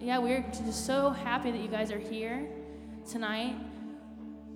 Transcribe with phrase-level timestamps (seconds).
[0.00, 2.46] yeah, we're just so happy that you guys are here
[3.10, 3.56] tonight.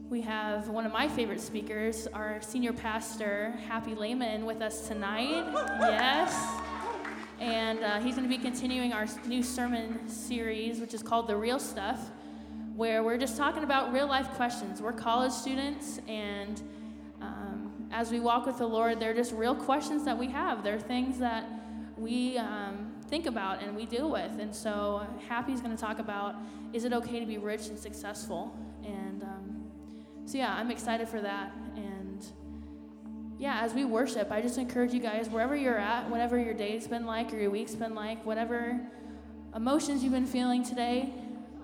[0.08, 5.44] We have one of my favorite speakers, our senior pastor, Happy Leman, with us tonight.
[5.80, 6.60] Yes.
[7.40, 11.36] And uh, he's going to be continuing our new sermon series, which is called The
[11.36, 11.98] Real Stuff,
[12.76, 14.80] where we're just talking about real life questions.
[14.80, 16.62] We're college students, and
[17.20, 20.62] um, as we walk with the Lord, they're just real questions that we have.
[20.62, 21.48] They're things that
[21.96, 22.81] we um,
[23.12, 24.40] think about and we deal with.
[24.40, 26.34] And so, Happy's going to talk about
[26.72, 28.56] is it okay to be rich and successful?
[28.86, 29.64] And um,
[30.24, 31.52] so, yeah, I'm excited for that.
[31.76, 32.24] And
[33.38, 36.86] yeah, as we worship, I just encourage you guys, wherever you're at, whatever your day's
[36.86, 38.80] been like or your week's been like, whatever
[39.54, 41.12] emotions you've been feeling today,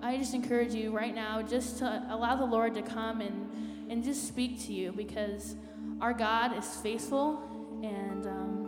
[0.03, 4.03] I just encourage you right now just to allow the Lord to come and, and
[4.03, 5.55] just speak to you because
[5.99, 7.41] our God is faithful.
[7.81, 8.58] And um,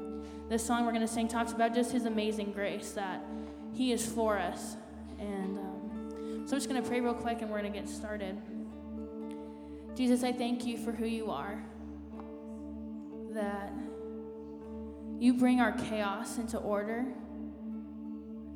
[0.51, 3.23] this song we're going to sing talks about just his amazing grace that
[3.73, 4.75] he is for us.
[5.17, 7.87] And um, so I'm just going to pray real quick and we're going to get
[7.87, 8.37] started.
[9.95, 11.63] Jesus, I thank you for who you are
[13.31, 13.71] that
[15.19, 17.05] you bring our chaos into order,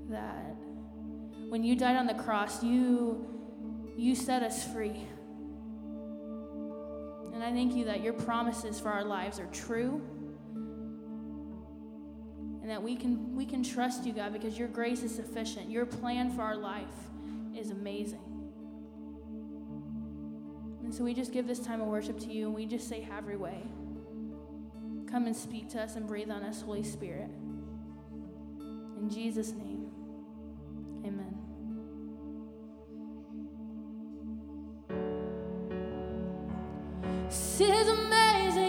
[0.09, 0.53] that
[1.47, 3.25] when you died on the cross, you,
[3.95, 5.01] you set us free.
[7.33, 10.01] And I thank you that your promises for our lives are true.
[12.66, 15.69] And that we can, we can trust you, God, because your grace is sufficient.
[15.69, 16.88] Your plan for our life
[17.55, 18.23] is amazing.
[20.83, 23.02] And so we just give this time of worship to you and we just say,
[23.02, 23.61] Have your way.
[25.07, 27.30] Come and speak to us and breathe on us, Holy Spirit.
[29.00, 29.91] In Jesus' name,
[31.05, 31.38] amen.
[37.29, 38.64] This is amazing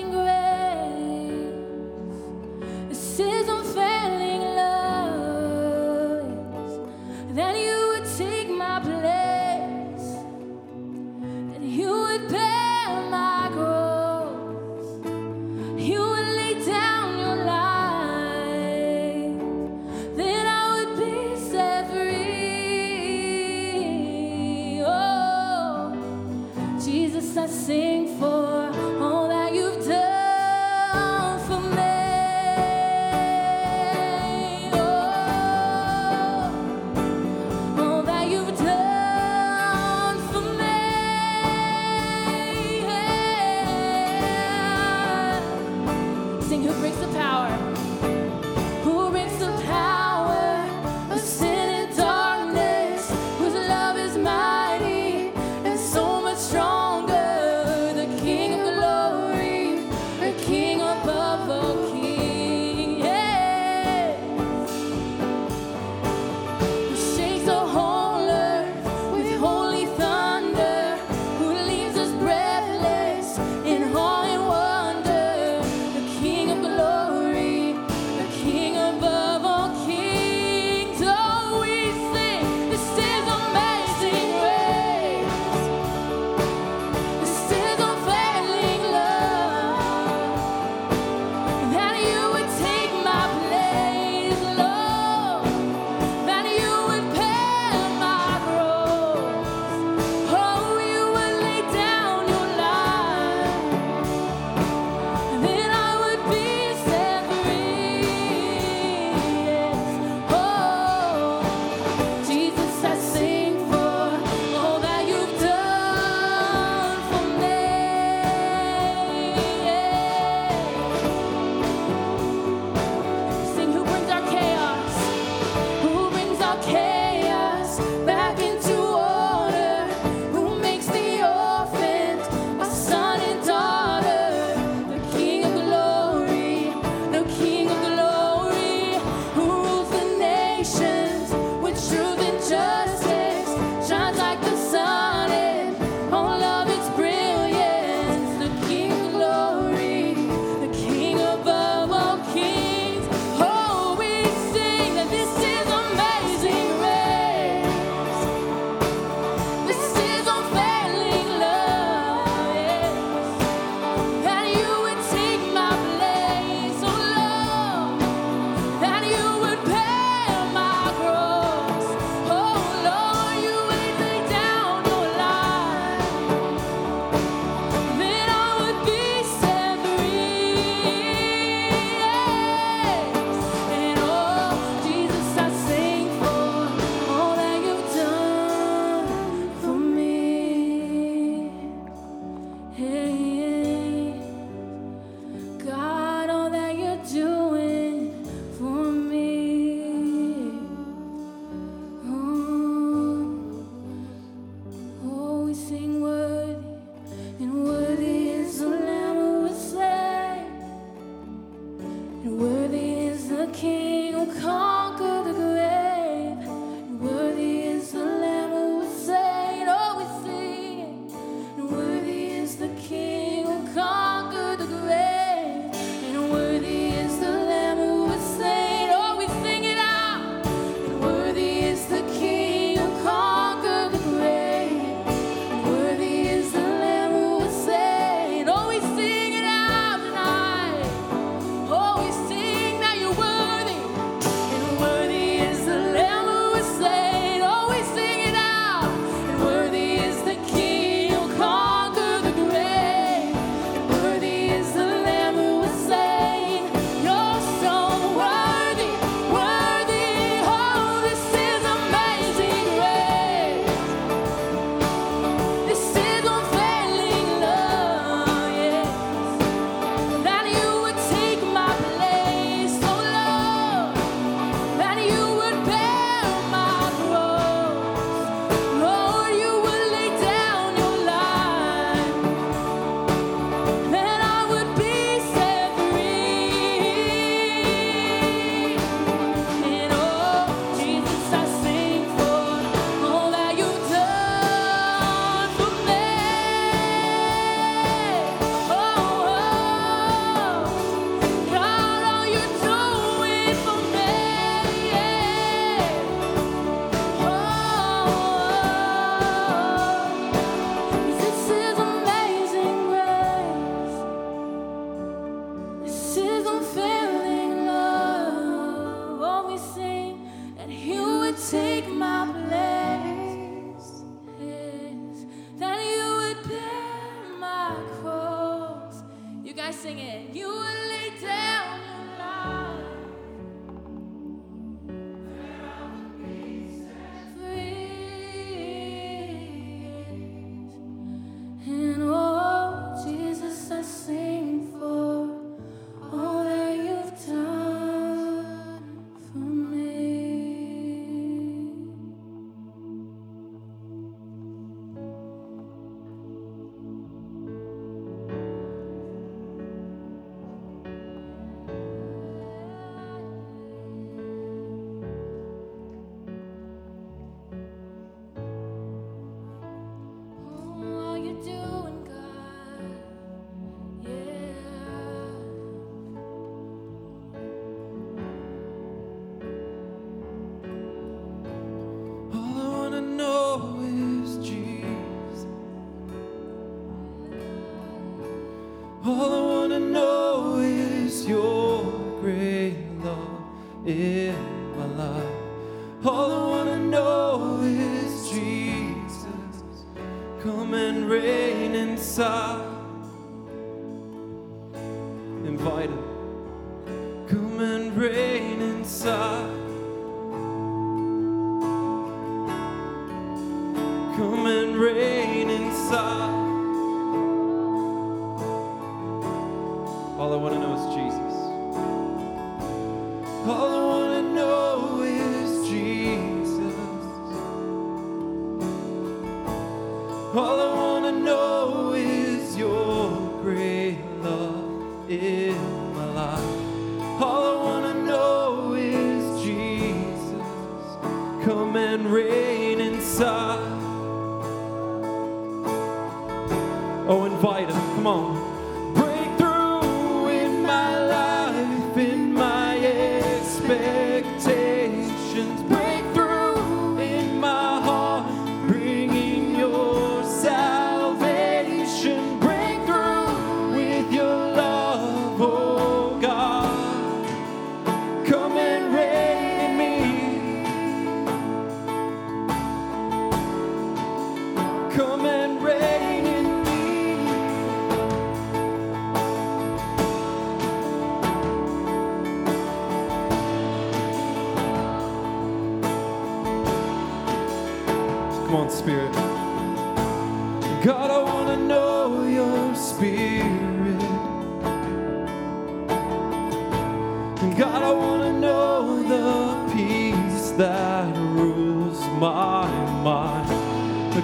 [497.82, 502.68] I wanna know the peace that rules my
[503.02, 503.66] mind.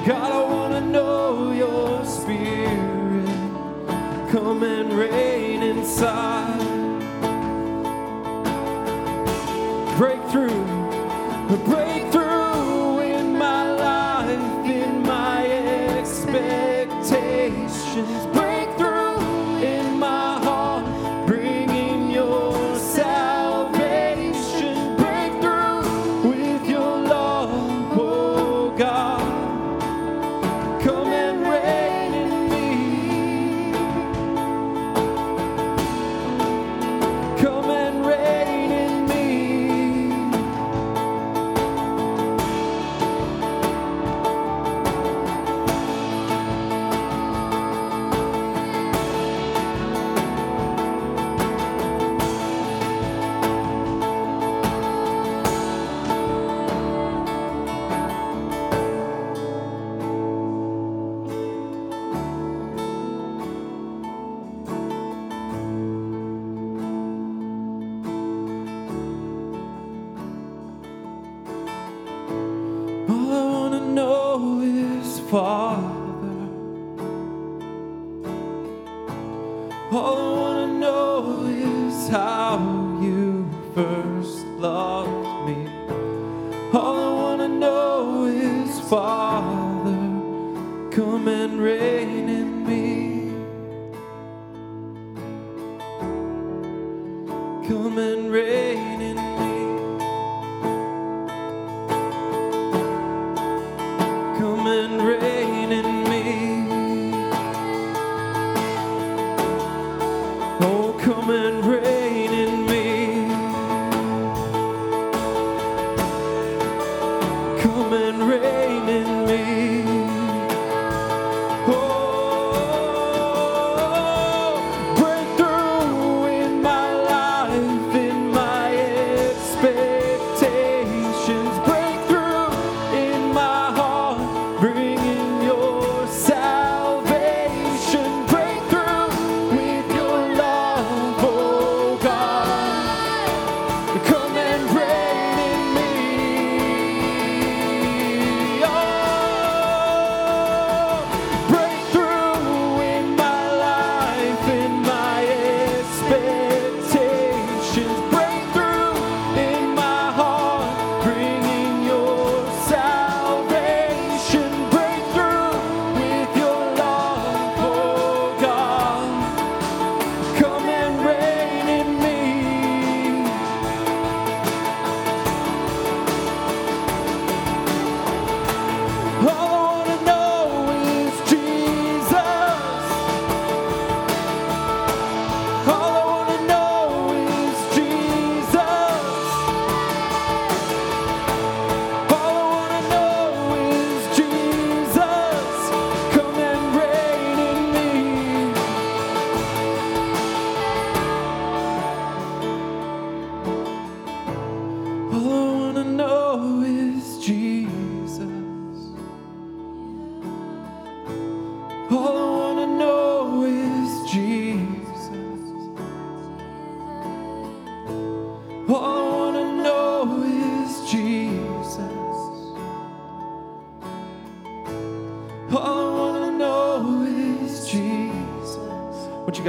[0.07, 3.29] God, I wanna know your spirit.
[4.31, 6.59] Come and reign inside.
[9.97, 10.62] Breakthrough.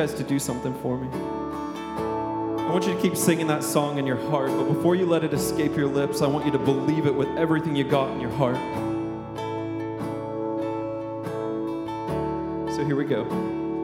[0.05, 1.07] guys to do something for me.
[1.13, 5.23] I want you to keep singing that song in your heart, but before you let
[5.23, 8.19] it escape your lips, I want you to believe it with everything you got in
[8.19, 8.57] your heart.
[12.75, 13.23] So here we go,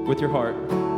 [0.06, 0.89] with your heart.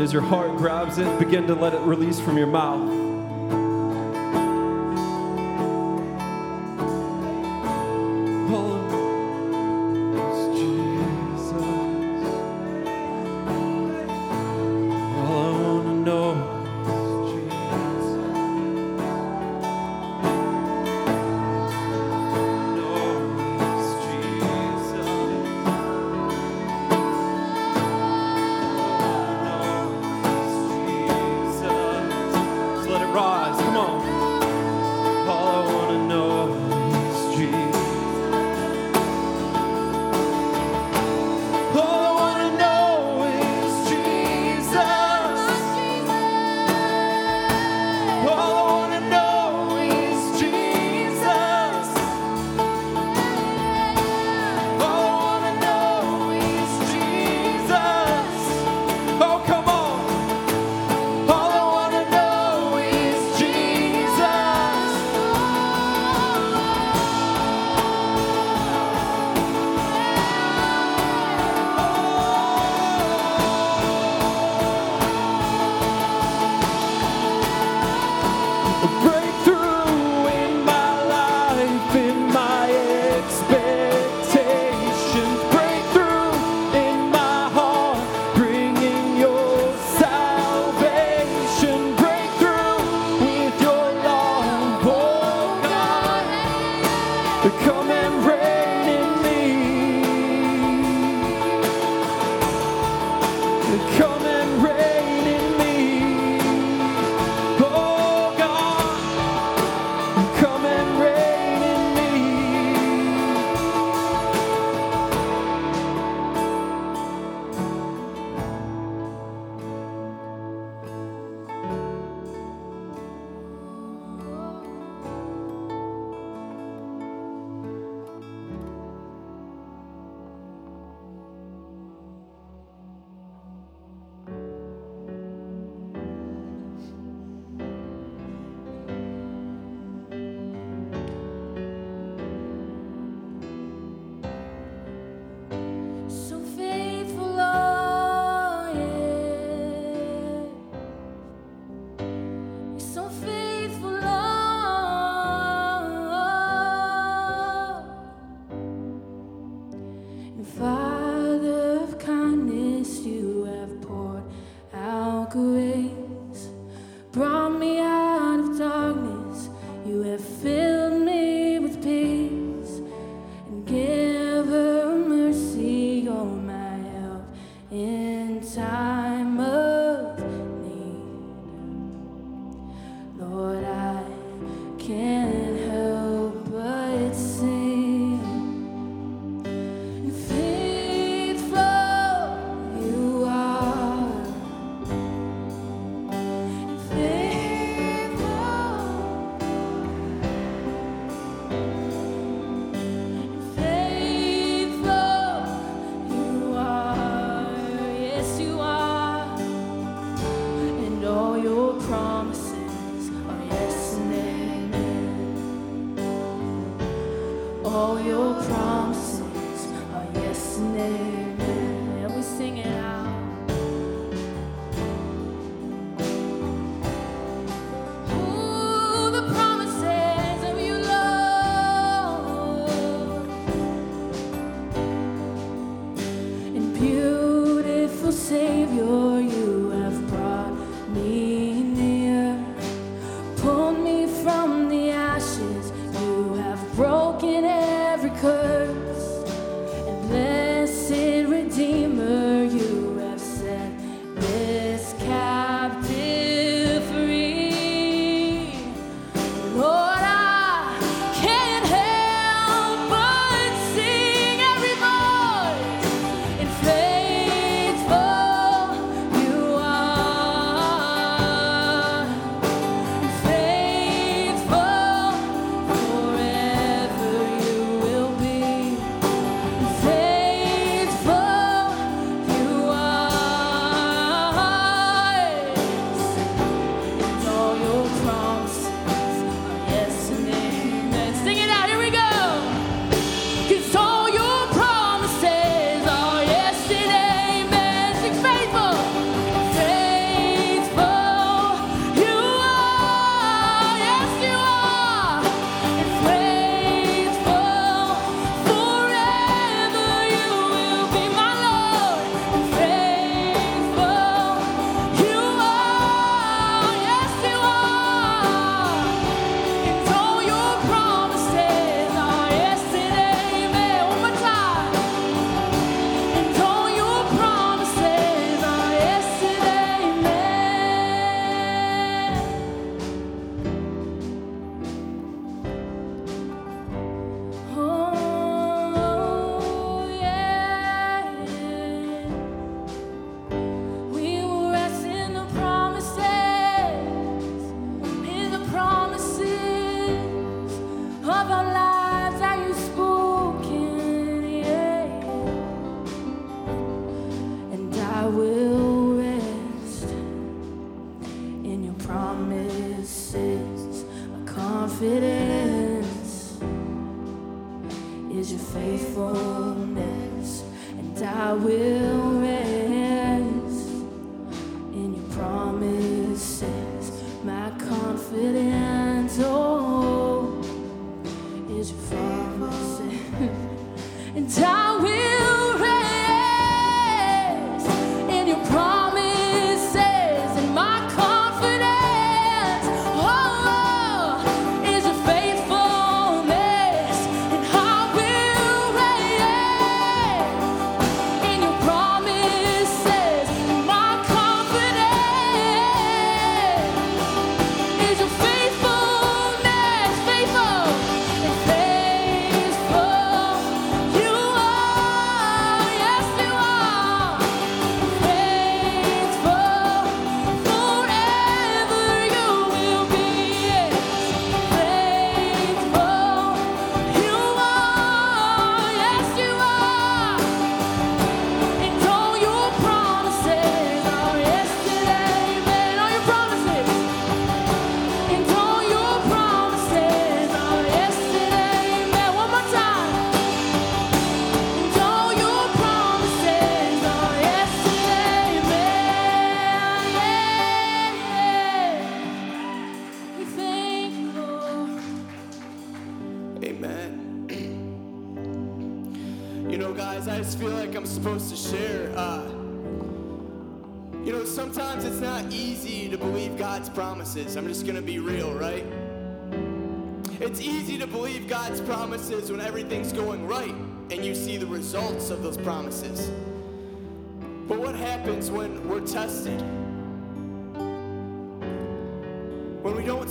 [0.00, 2.99] as your heart grabs it, begin to let it release from your mouth.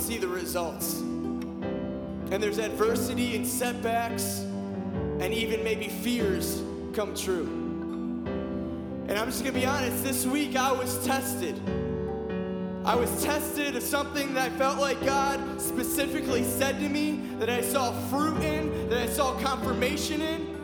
[0.00, 1.00] See the results.
[2.30, 4.40] And there's adversity and setbacks
[5.20, 6.62] and even maybe fears
[6.94, 7.46] come true.
[9.08, 11.60] And I'm just gonna be honest, this week I was tested.
[12.84, 17.50] I was tested of something that I felt like God specifically said to me, that
[17.50, 20.56] I saw fruit in, that I saw confirmation in.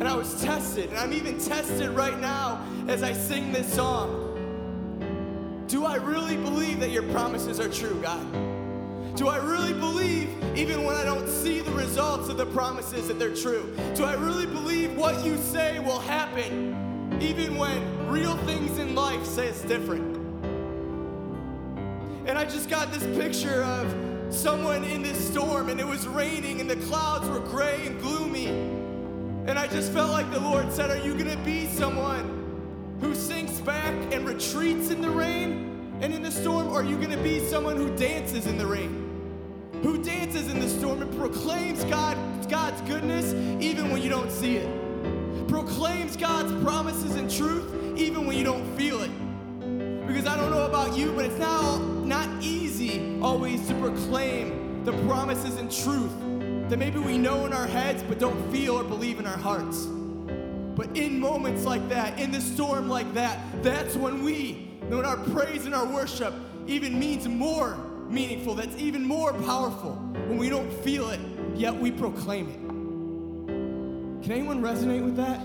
[0.00, 4.24] And I was tested, and I'm even tested right now as I sing this song.
[5.68, 8.45] Do I really believe that your promises are true, God?
[9.26, 13.18] Do I really believe, even when I don't see the results of the promises, that
[13.18, 13.74] they're true?
[13.96, 19.26] Do I really believe what you say will happen, even when real things in life
[19.26, 20.16] say it's different?
[22.24, 26.60] And I just got this picture of someone in this storm, and it was raining,
[26.60, 28.46] and the clouds were gray and gloomy.
[28.46, 33.58] And I just felt like the Lord said, Are you gonna be someone who sinks
[33.58, 36.68] back and retreats in the rain and in the storm?
[36.68, 39.05] Or are you gonna be someone who dances in the rain?
[39.82, 42.16] Who dances in the storm and proclaims God,
[42.48, 45.48] God's goodness even when you don't see it?
[45.48, 49.10] Proclaims God's promises and truth even when you don't feel it.
[50.06, 54.92] Because I don't know about you, but it's now not easy always to proclaim the
[55.04, 56.12] promises and truth
[56.70, 59.86] that maybe we know in our heads but don't feel or believe in our hearts.
[60.76, 65.16] But in moments like that, in the storm like that, that's when we, when our
[65.16, 66.34] praise and our worship
[66.66, 67.78] even means more
[68.10, 69.92] meaningful, that's even more powerful
[70.28, 71.20] when we don't feel it,
[71.54, 72.66] yet we proclaim it.
[74.24, 75.40] Can anyone resonate with that?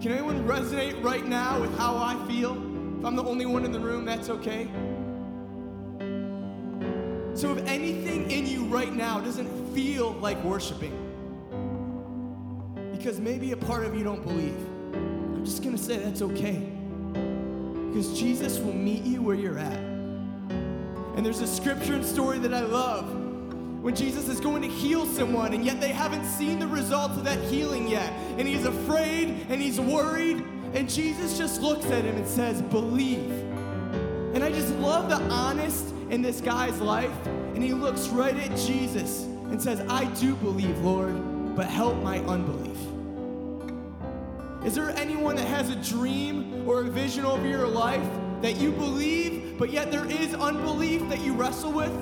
[0.00, 2.52] Can anyone resonate right now with how I feel?
[2.98, 4.68] If I'm the only one in the room, that's okay.
[7.34, 10.92] So, if anything in you right now doesn't feel like worshiping,
[12.90, 14.56] because maybe a part of you don't believe,
[14.92, 16.72] I'm just gonna say that's okay.
[17.88, 19.87] Because Jesus will meet you where you're at.
[21.18, 23.12] And there's a scripture and story that I love
[23.82, 27.24] when Jesus is going to heal someone, and yet they haven't seen the results of
[27.24, 28.12] that healing yet.
[28.38, 33.32] And he's afraid and he's worried, and Jesus just looks at him and says, Believe.
[34.32, 37.26] And I just love the honest in this guy's life.
[37.26, 42.20] And he looks right at Jesus and says, I do believe, Lord, but help my
[42.20, 42.78] unbelief.
[44.64, 48.08] Is there anyone that has a dream or a vision over your life
[48.40, 51.92] that you believe, but yet there is unbelief that you wrestle with?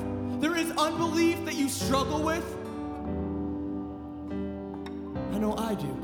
[0.43, 2.45] There is unbelief that you struggle with?
[5.33, 6.03] I know I do.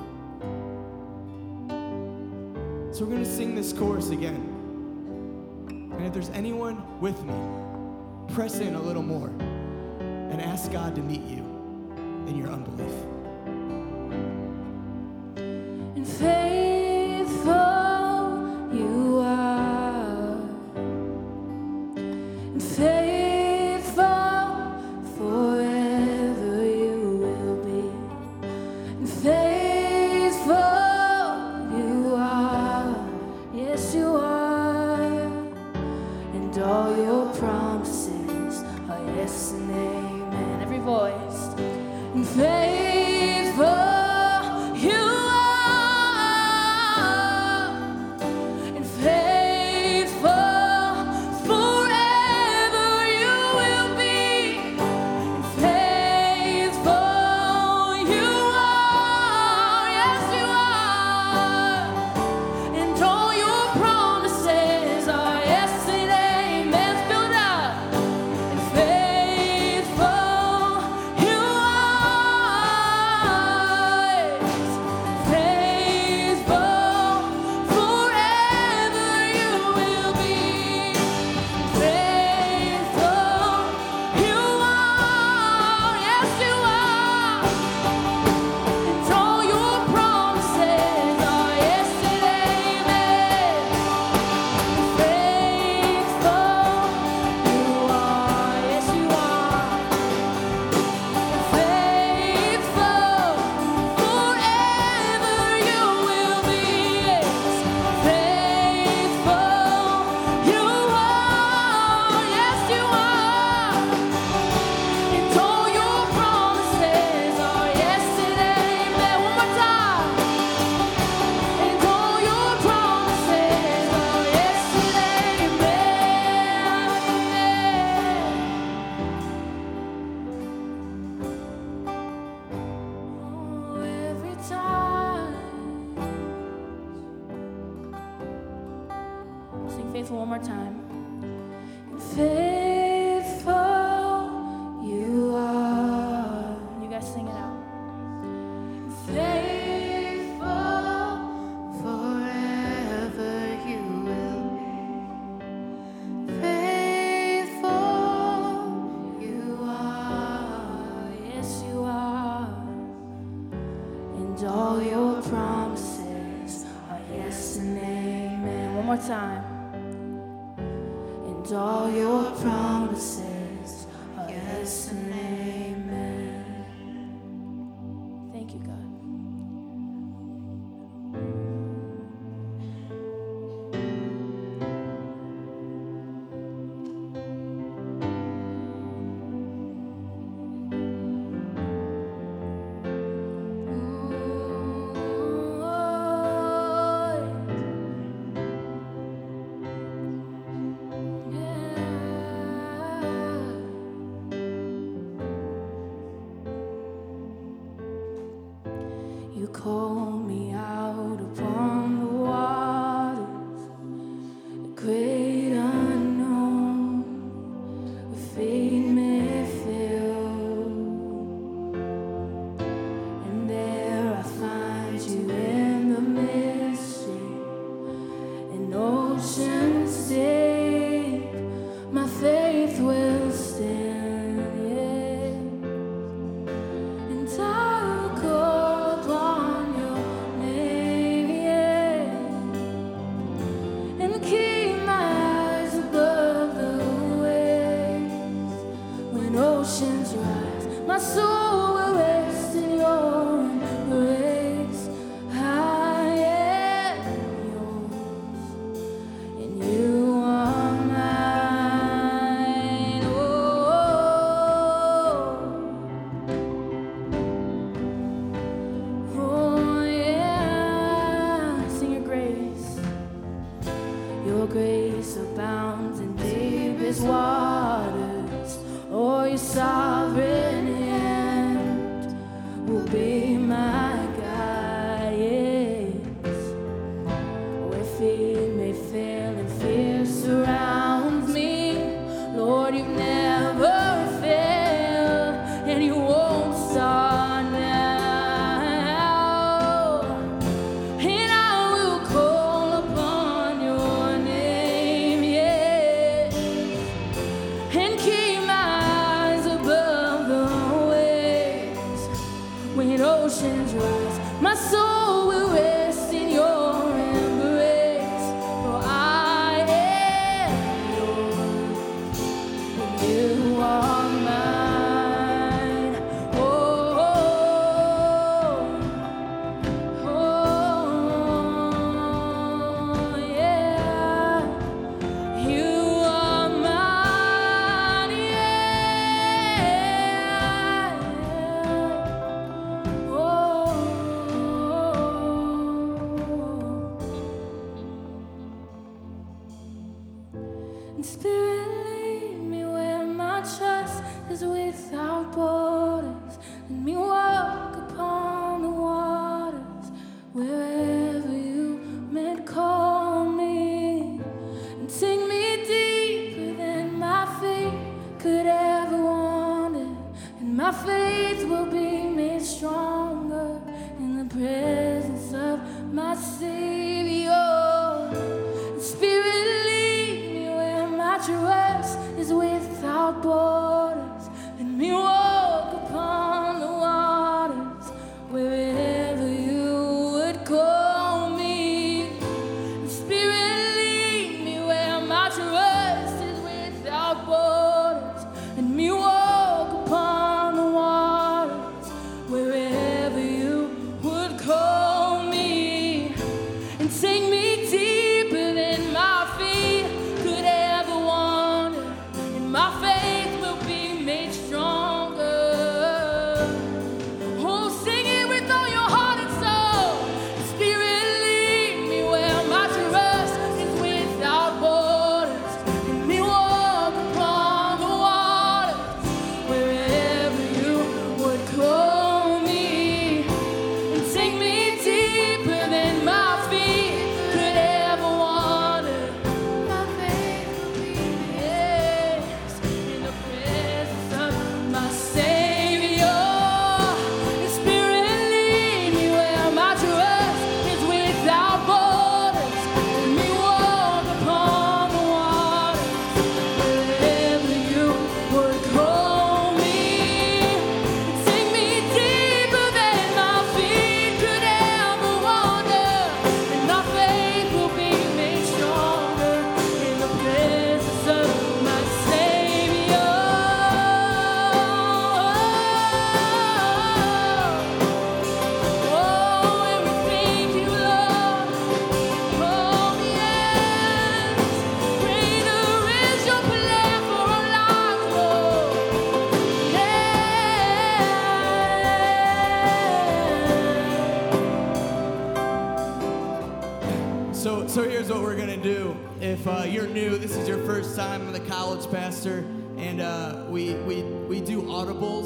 [2.92, 4.48] So we're going to sing this chorus again.
[5.68, 7.34] And if there's anyone with me,
[8.34, 11.44] press in a little more and ask God to meet you
[12.26, 12.92] in your unbelief.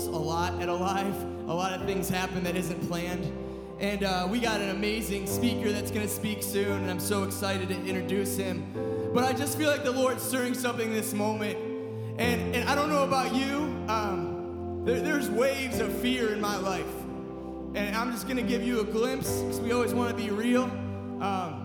[0.06, 1.14] A lot at Alive.
[1.48, 3.32] A lot of things happen that isn't planned,
[3.78, 7.68] and uh, we got an amazing speaker that's gonna speak soon, and I'm so excited
[7.68, 8.64] to introduce him.
[9.14, 11.56] But I just feel like the Lord's stirring something this moment,
[12.18, 13.74] and and I don't know about you.
[13.88, 16.84] Um, there, there's waves of fear in my life,
[17.74, 20.64] and I'm just gonna give you a glimpse because we always want to be real.
[21.20, 21.62] Um,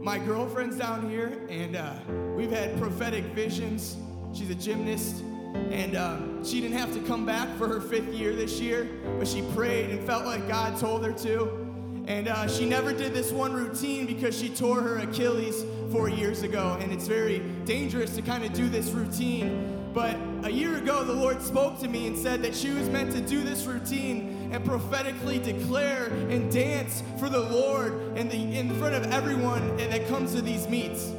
[0.00, 1.92] my girlfriend's down here, and uh,
[2.36, 3.96] we've had prophetic visions.
[4.32, 5.24] She's a gymnast,
[5.70, 8.88] and um, she didn't have to come back for her fifth year this year,
[9.18, 11.66] but she prayed and felt like God told her to.
[12.06, 16.42] And uh, she never did this one routine because she tore her Achilles four years
[16.42, 19.90] ago, and it's very dangerous to kind of do this routine.
[19.92, 23.12] But a year ago, the Lord spoke to me and said that she was meant
[23.12, 28.72] to do this routine and prophetically declare and dance for the Lord in, the, in
[28.78, 31.12] front of everyone that comes to these meets.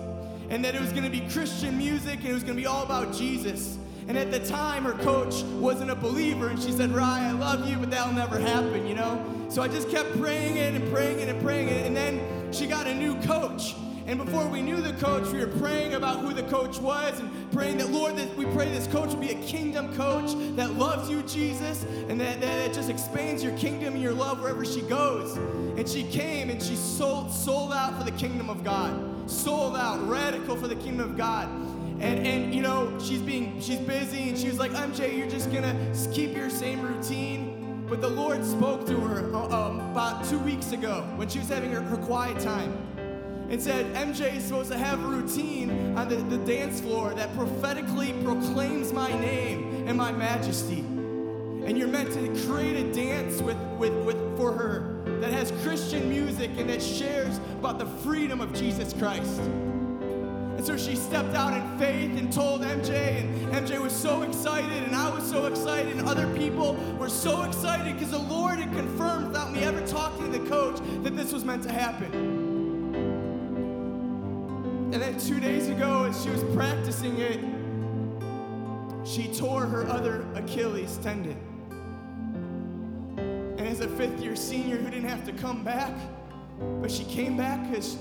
[0.49, 3.13] And that it was gonna be Christian music and it was gonna be all about
[3.13, 3.77] Jesus.
[4.08, 7.70] And at the time, her coach wasn't a believer, and she said, Rye, I love
[7.70, 9.24] you, but that'll never happen, you know?
[9.49, 12.68] So I just kept praying it and praying it and praying it, and then she
[12.68, 13.76] got a new coach.
[14.08, 17.30] And before we knew the coach, we were praying about who the coach was and
[17.51, 21.10] praying that, Lord, that we pray this coach will be a kingdom coach that loves
[21.10, 25.36] you, Jesus, and that, that, just expands your kingdom and your love wherever she goes.
[25.36, 30.08] And she came and she sold, sold out for the kingdom of God, sold out,
[30.08, 31.49] radical for the kingdom of God.
[32.00, 35.52] And, and you know, she's being she's busy and she was like, MJ, you're just
[35.52, 35.76] gonna
[36.14, 37.86] keep your same routine.
[37.89, 41.50] But the Lord spoke to her uh, um, about two weeks ago when she was
[41.50, 42.78] having her, her quiet time
[43.50, 47.34] and said, MJ is supposed to have a routine on the, the dance floor that
[47.36, 50.80] prophetically proclaims my name and my majesty.
[50.80, 56.10] And you're meant to create a dance with, with, with, for her that has Christian
[56.10, 59.41] music and that shares about the freedom of Jesus Christ.
[60.68, 64.93] So she stepped out in faith and told MJ, and MJ was so excited, and
[64.93, 69.28] I was so excited, and other people were so excited because the Lord had confirmed
[69.28, 72.11] without me ever talking to the coach that this was meant to happen.
[74.91, 77.39] And then two days ago, as she was practicing it,
[79.07, 81.39] she tore her other Achilles tendon.
[83.57, 85.93] And as a fifth year senior who didn't have to come back,
[86.82, 87.95] but she came back because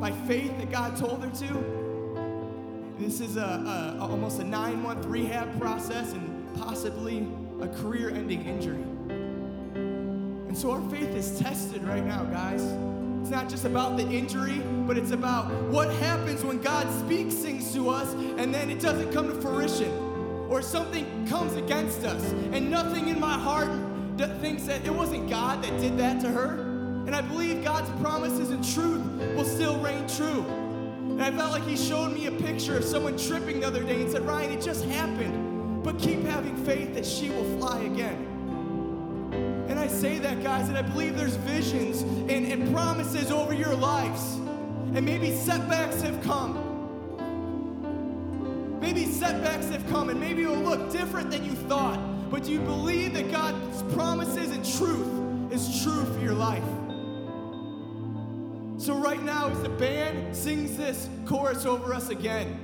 [0.00, 1.77] by faith that God told her to.
[2.98, 7.28] This is a, a almost a nine month rehab process and possibly
[7.60, 8.82] a career ending injury.
[10.48, 12.62] And so our faith is tested right now, guys.
[13.20, 17.72] It's not just about the injury, but it's about what happens when God speaks things
[17.74, 19.92] to us and then it doesn't come to fruition.
[20.50, 22.22] Or something comes against us,
[22.52, 23.68] and nothing in my heart
[24.40, 26.62] thinks that it wasn't God that did that to her.
[27.06, 29.04] And I believe God's promises and truth
[29.36, 30.67] will still reign true.
[31.10, 34.02] And I felt like He showed me a picture of someone tripping the other day
[34.02, 38.26] and said, Ryan, it just happened, but keep having faith that she will fly again.
[39.68, 43.74] And I say that, guys, and I believe there's visions and, and promises over your
[43.74, 44.34] lives.
[44.94, 46.64] And maybe setbacks have come.
[48.80, 51.98] Maybe setbacks have come, and maybe it will look different than you thought.
[52.30, 56.64] But do you believe that God's promises and truth is true for your life?
[58.78, 62.56] So, right now, as the band sings this chorus over us again,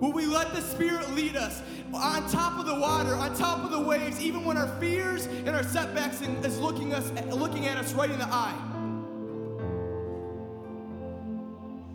[0.00, 1.62] will we let the Spirit lead us
[1.92, 5.50] on top of the water, on top of the waves, even when our fears and
[5.50, 8.60] our setbacks is looking, us, looking at us right in the eye?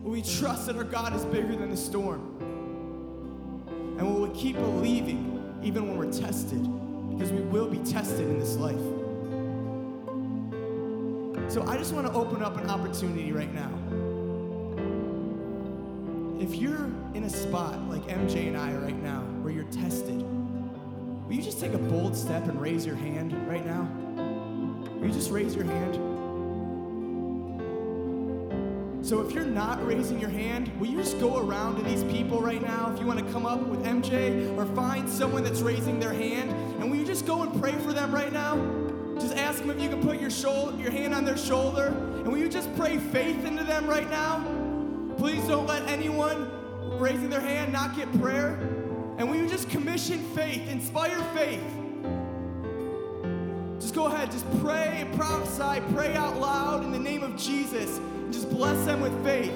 [0.02, 2.22] Will we trust that our God is bigger than the storm?
[3.98, 6.64] And will we keep believing even when we're tested?
[7.10, 8.99] Because we will be tested in this life.
[11.50, 13.72] So I just want to open up an opportunity right now.
[16.40, 21.34] If you're in a spot like MJ and I right now, where you're tested, will
[21.34, 23.90] you just take a bold step and raise your hand right now?
[25.00, 25.96] Will you just raise your hand?
[29.04, 32.44] So if you're not raising your hand, will you just go around to these people
[32.44, 32.92] right now?
[32.94, 36.52] If you want to come up with MJ or find someone that's raising their hand,
[36.80, 38.89] and will you just go and pray for them right now?
[39.60, 42.38] Ask them if you can put your shoulder, your hand on their shoulder, and will
[42.38, 44.42] you just pray faith into them right now?
[45.18, 46.50] Please don't let anyone
[46.98, 48.54] raising their hand not get prayer.
[49.18, 51.62] And will you just commission faith, inspire faith?
[53.82, 57.98] Just go ahead, just pray and prophesy, pray out loud in the name of Jesus,
[57.98, 59.52] and just bless them with faith.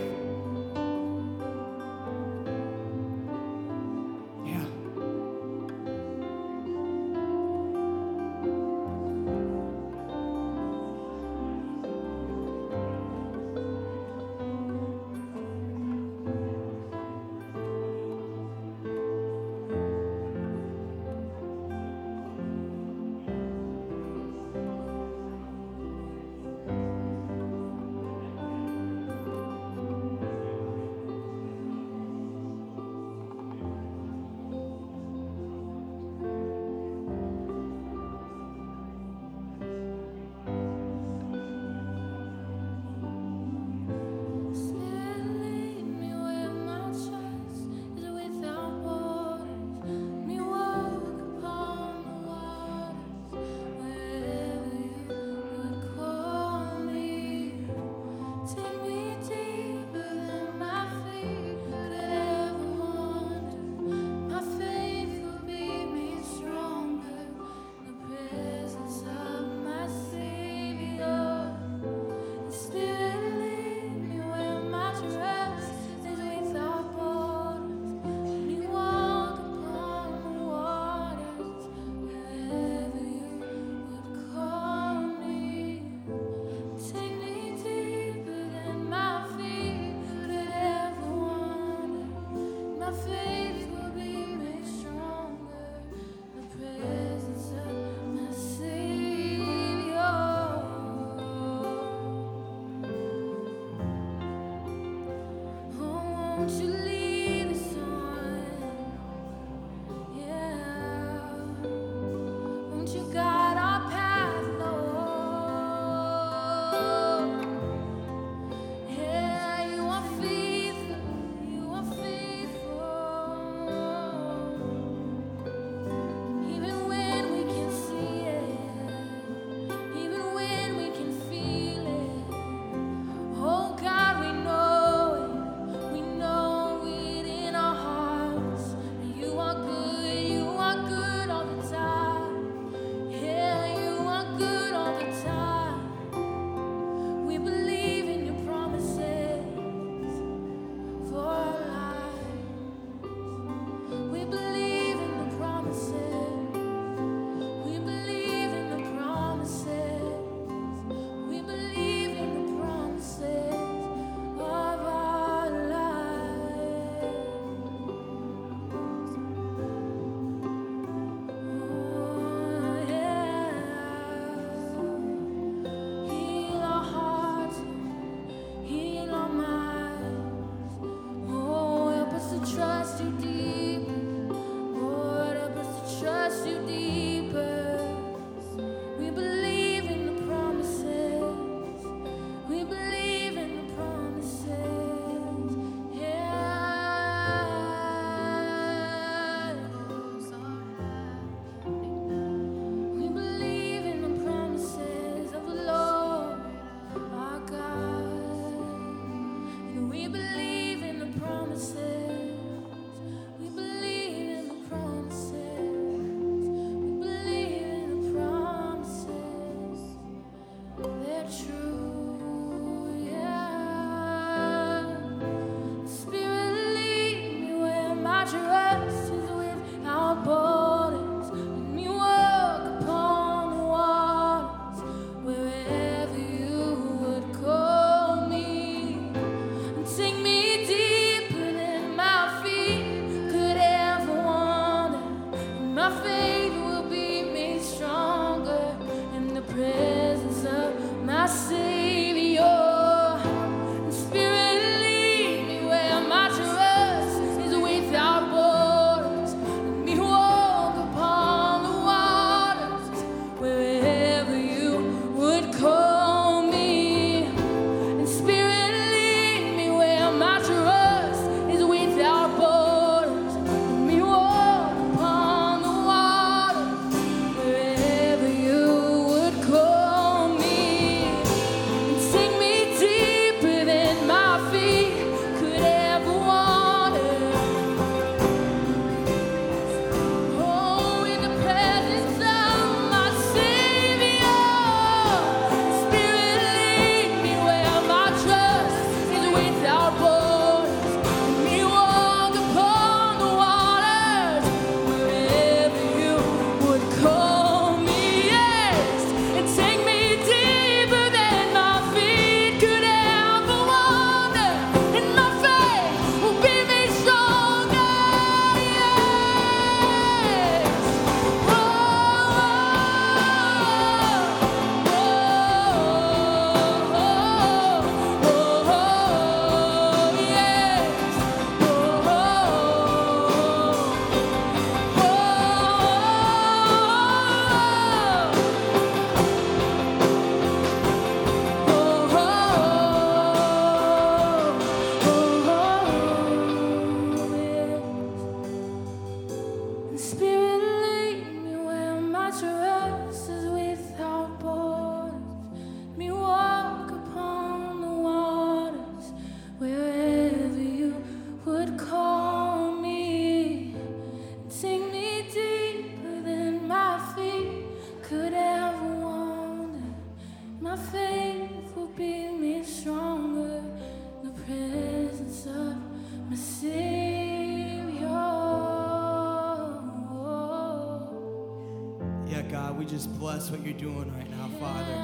[383.84, 384.96] doing right now, Father.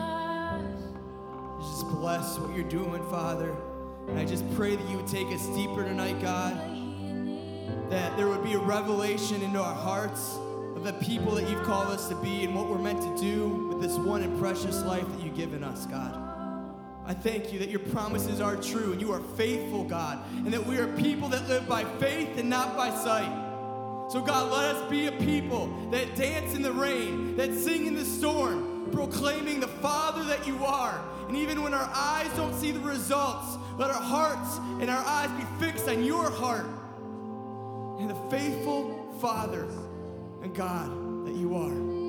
[1.59, 3.53] Just bless what you're doing, Father.
[4.07, 6.53] And I just pray that you would take us deeper tonight, God.
[7.89, 10.37] That there would be a revelation into our hearts
[10.77, 13.49] of the people that you've called us to be and what we're meant to do
[13.67, 16.15] with this one and precious life that you've given us, God.
[17.05, 20.65] I thank you that your promises are true and you are faithful, God, and that
[20.65, 23.49] we are people that live by faith and not by sight.
[24.09, 27.93] So, God, let us be a people that dance in the rain, that sing in
[27.93, 31.03] the storm, proclaiming the Father that you are.
[31.27, 35.29] And even when our eyes don't see the results, let our hearts and our eyes
[35.31, 36.65] be fixed on your heart
[37.99, 39.67] and the faithful Father
[40.41, 40.89] and God
[41.25, 41.99] that you are.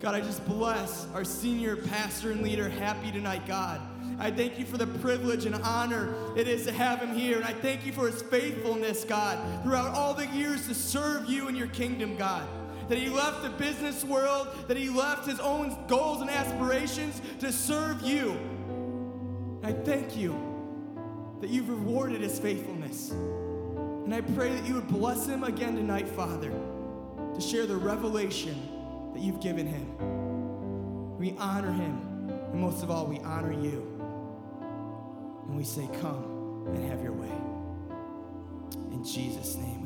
[0.00, 3.80] God, I just bless our senior pastor and leader, Happy Tonight, God.
[4.18, 7.36] I thank you for the privilege and honor it is to have him here.
[7.36, 11.48] And I thank you for his faithfulness, God, throughout all the years to serve you
[11.48, 12.46] and your kingdom, God.
[12.88, 17.52] That he left the business world, that he left his own goals and aspirations to
[17.52, 18.38] serve you.
[19.62, 20.52] I thank you
[21.40, 23.10] that you've rewarded his faithfulness.
[23.10, 26.50] And I pray that you would bless him again tonight, Father,
[27.34, 31.18] to share the revelation that you've given him.
[31.18, 33.88] We honor him, and most of all, we honor you.
[35.46, 37.30] And we say, Come and have your way.
[38.92, 39.81] In Jesus' name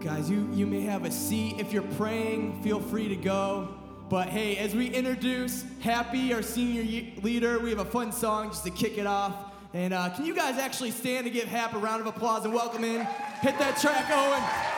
[0.00, 1.56] Guys, you, you may have a seat.
[1.58, 3.68] If you're praying, feel free to go.
[4.08, 6.84] But hey, as we introduce Happy, our senior
[7.20, 9.34] leader, we have a fun song just to kick it off.
[9.74, 12.54] And uh, can you guys actually stand to give Hap a round of applause and
[12.54, 13.00] welcome in?
[13.40, 14.77] Hit that track, Owen.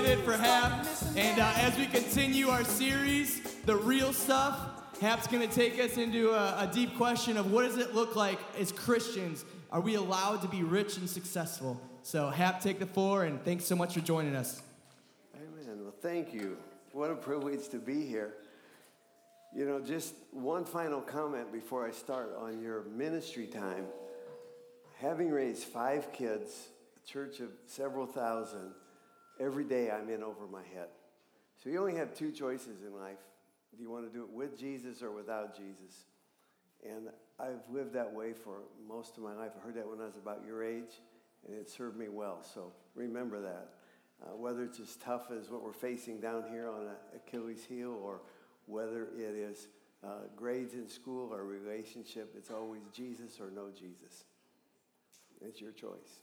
[0.00, 0.86] For Hap.
[1.14, 4.58] And uh, as we continue our series, The Real Stuff,
[4.98, 8.16] Hap's going to take us into a, a deep question of what does it look
[8.16, 9.44] like as Christians?
[9.70, 11.78] Are we allowed to be rich and successful?
[12.02, 14.62] So, Hap, take the floor, and thanks so much for joining us.
[15.36, 15.82] Amen.
[15.82, 16.56] Well, thank you.
[16.92, 18.34] What a privilege to be here.
[19.54, 23.84] You know, just one final comment before I start on your ministry time.
[24.98, 28.72] Having raised five kids, a church of several thousand,
[29.40, 30.88] every day I'm in over my head.
[31.62, 33.18] So you only have two choices in life.
[33.76, 36.04] Do you want to do it with Jesus or without Jesus?
[36.84, 39.52] And I've lived that way for most of my life.
[39.56, 41.00] I heard that when I was about your age,
[41.46, 42.42] and it served me well.
[42.42, 43.68] So remember that.
[44.22, 48.20] Uh, whether it's as tough as what we're facing down here on Achilles' heel, or
[48.66, 49.68] whether it is
[50.04, 54.24] uh, grades in school or relationship, it's always Jesus or no Jesus.
[55.40, 56.22] It's your choice.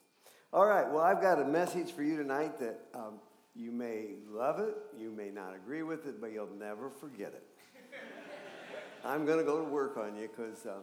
[0.54, 3.16] All right, well, I've got a message for you tonight that um,
[3.54, 7.44] you may love it, you may not agree with it, but you'll never forget it.
[9.06, 10.78] I'm going to go to work on you because uh,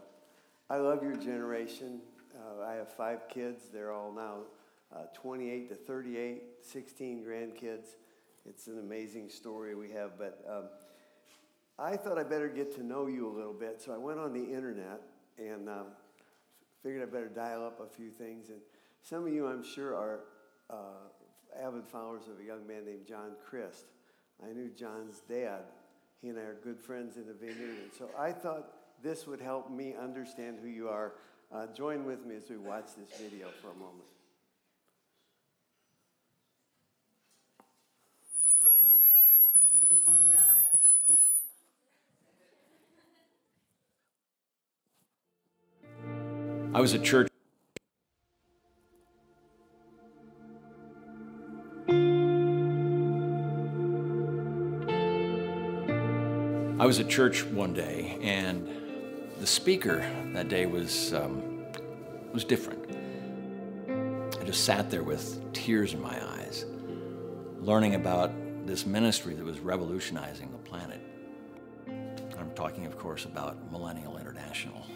[0.69, 2.01] I love your generation.
[2.37, 4.41] Uh, I have five kids, they're all now
[4.95, 7.87] uh, 28 to 38, 16 grandkids.
[8.45, 10.65] It's an amazing story we have, but um,
[11.79, 14.35] I thought I better get to know you a little bit, so I went on
[14.35, 15.01] the internet
[15.39, 15.87] and um,
[16.83, 18.51] figured I better dial up a few things.
[18.51, 18.61] and
[19.05, 20.21] some of you, I'm sure, are
[20.71, 23.85] uh, avid followers of a young man named John Crist.
[24.43, 25.65] I knew John's dad.
[26.23, 27.77] He and I are good friends in the vineyard.
[27.83, 31.13] And so I thought this would help me understand who you are.
[31.55, 34.09] Uh, join with me as we watch this video for a moment.
[46.73, 47.29] I was at church
[56.95, 58.68] was at church one day, and
[59.40, 61.64] the speaker that day was um,
[62.32, 62.88] was different.
[64.40, 66.66] I just sat there with tears in my eyes,
[67.59, 68.30] learning about
[68.64, 71.01] this ministry that was revolutionizing the planet.
[72.38, 74.86] I'm talking, of course, about Millennial International.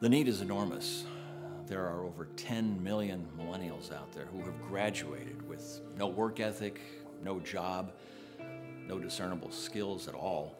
[0.00, 1.04] The need is enormous.
[1.68, 6.80] There are over 10 million millennials out there who have graduated with no work ethic,
[7.22, 7.92] no job,
[8.86, 10.58] no discernible skills at all,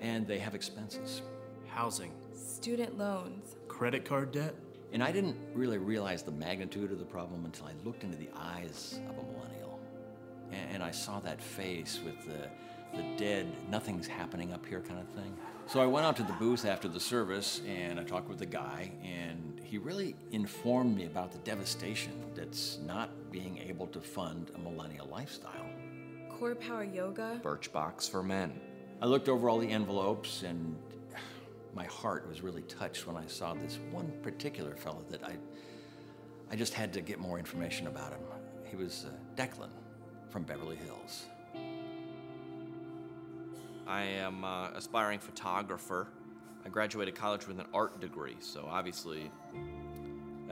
[0.00, 1.22] and they have expenses.
[1.68, 4.54] Housing, student loans, credit card debt.
[4.92, 8.28] And I didn't really realize the magnitude of the problem until I looked into the
[8.36, 9.80] eyes of a millennial.
[10.50, 12.48] And I saw that face with the,
[12.94, 15.34] the dead, nothing's happening up here kind of thing.
[15.66, 18.46] So I went out to the booth after the service and I talked with the
[18.46, 24.50] guy, and he really informed me about the devastation that's not being able to fund
[24.54, 25.66] a millennial lifestyle.
[26.30, 27.40] Core Power Yoga.
[27.42, 28.60] Birchbox for men.
[29.00, 30.76] I looked over all the envelopes and
[31.74, 35.32] my heart was really touched when I saw this one particular fellow that I,
[36.50, 38.20] I just had to get more information about him.
[38.64, 39.70] He was uh, Declan
[40.28, 41.24] from Beverly Hills.
[43.86, 46.08] I am uh, aspiring photographer.
[46.64, 49.30] I graduated college with an art degree, so obviously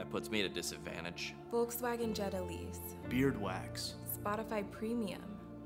[0.01, 1.35] that puts me at a disadvantage.
[1.53, 2.79] Volkswagen Jetta lease.
[3.07, 3.93] Beard wax.
[4.19, 5.21] Spotify Premium.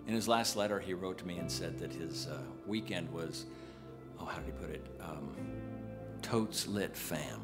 [0.08, 3.46] In his last letter, he wrote to me and said that his uh, weekend was,
[4.20, 4.86] oh, how did he put it?
[5.00, 5.34] Um,
[6.22, 7.40] totes lit fam.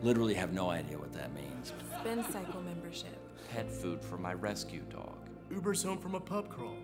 [0.00, 1.74] Literally have no idea what that means.
[2.00, 3.18] Spin Cycle membership.
[3.52, 5.18] Pet food for my rescue dog.
[5.50, 6.78] Uber's home from a pub crawl.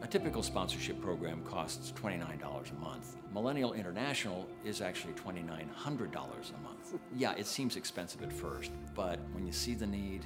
[0.00, 3.16] A typical sponsorship program costs $29 a month.
[3.34, 6.94] Millennial International is actually $2,900 a month.
[7.16, 10.24] Yeah, it seems expensive at first, but when you see the need,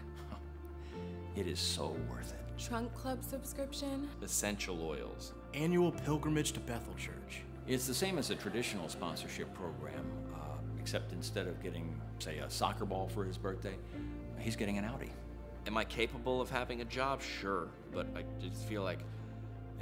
[1.36, 2.62] it is so worth it.
[2.62, 4.10] Trunk Club subscription.
[4.20, 5.32] Essential oils.
[5.54, 7.42] Annual pilgrimage to Bethel Church.
[7.66, 10.04] It's the same as a traditional sponsorship program,
[10.34, 13.76] uh, except instead of getting, say, a soccer ball for his birthday,
[14.38, 15.12] he's getting an Audi.
[15.66, 17.22] Am I capable of having a job?
[17.22, 18.98] Sure, but I just feel like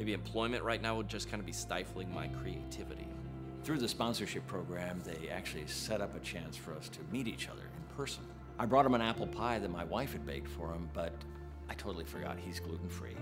[0.00, 3.06] maybe employment right now would just kind of be stifling my creativity.
[3.64, 7.50] Through the sponsorship program, they actually set up a chance for us to meet each
[7.50, 8.24] other in person.
[8.58, 11.12] I brought him an apple pie that my wife had baked for him, but
[11.68, 13.14] I totally forgot he's gluten free,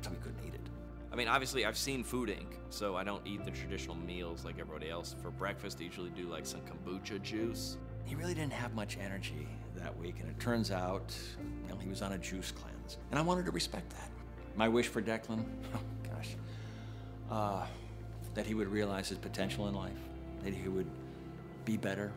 [0.00, 0.66] so he couldn't eat it.
[1.12, 4.58] I mean, obviously, I've seen Food Inc., so I don't eat the traditional meals like
[4.58, 5.14] everybody else.
[5.20, 7.76] For breakfast, I usually do like some kombucha juice.
[8.06, 9.46] He really didn't have much energy
[9.76, 11.14] that week, and it turns out
[11.64, 12.96] you know, he was on a juice cleanse.
[13.10, 14.08] And I wanted to respect that.
[14.56, 15.44] My wish for Declan,
[16.24, 16.36] gosh,
[17.30, 17.66] uh,
[18.34, 19.92] that he would realize his potential in life,
[20.42, 20.88] that he would
[21.64, 22.12] be better,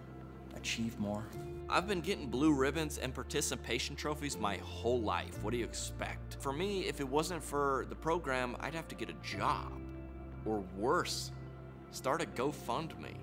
[0.56, 1.24] achieve more.
[1.70, 5.44] I've been getting blue ribbons and participation trophies my whole life.
[5.44, 6.38] What do you expect?
[6.40, 9.72] For me, if it wasn't for the program, I'd have to get a job.
[10.46, 11.32] Or worse,
[11.92, 13.18] start a GoFundMe.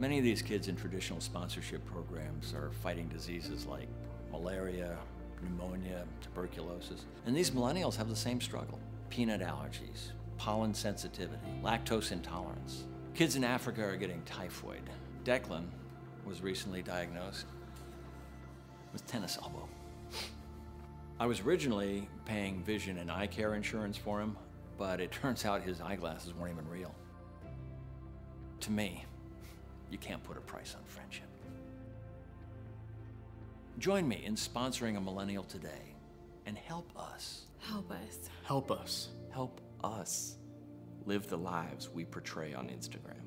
[0.00, 3.88] Many of these kids in traditional sponsorship programs are fighting diseases like
[4.32, 4.96] malaria,
[5.42, 7.04] pneumonia, tuberculosis.
[7.26, 8.80] And these millennials have the same struggle
[9.10, 12.84] peanut allergies, pollen sensitivity, lactose intolerance.
[13.14, 14.82] Kids in Africa are getting typhoid.
[15.24, 15.66] Declan
[16.24, 17.46] was recently diagnosed
[18.92, 19.68] with tennis elbow.
[21.20, 24.36] I was originally paying vision and eye care insurance for him,
[24.76, 26.94] but it turns out his eyeglasses weren't even real.
[28.60, 29.04] To me,
[29.90, 31.24] you can't put a price on friendship.
[33.78, 35.94] Join me in sponsoring a millennial today
[36.46, 37.42] and help us.
[37.60, 38.28] Help us.
[38.48, 39.10] Help us.
[39.30, 40.38] Help us
[41.04, 43.20] live the lives we portray on Instagram.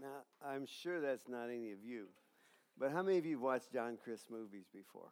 [0.00, 0.06] Now,
[0.42, 2.06] I'm sure that's not any of you,
[2.78, 5.10] but how many of you have watched John Crist movies before?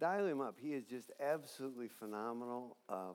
[0.00, 0.56] Dial him up.
[0.60, 2.78] He is just absolutely phenomenal.
[2.88, 3.14] Um,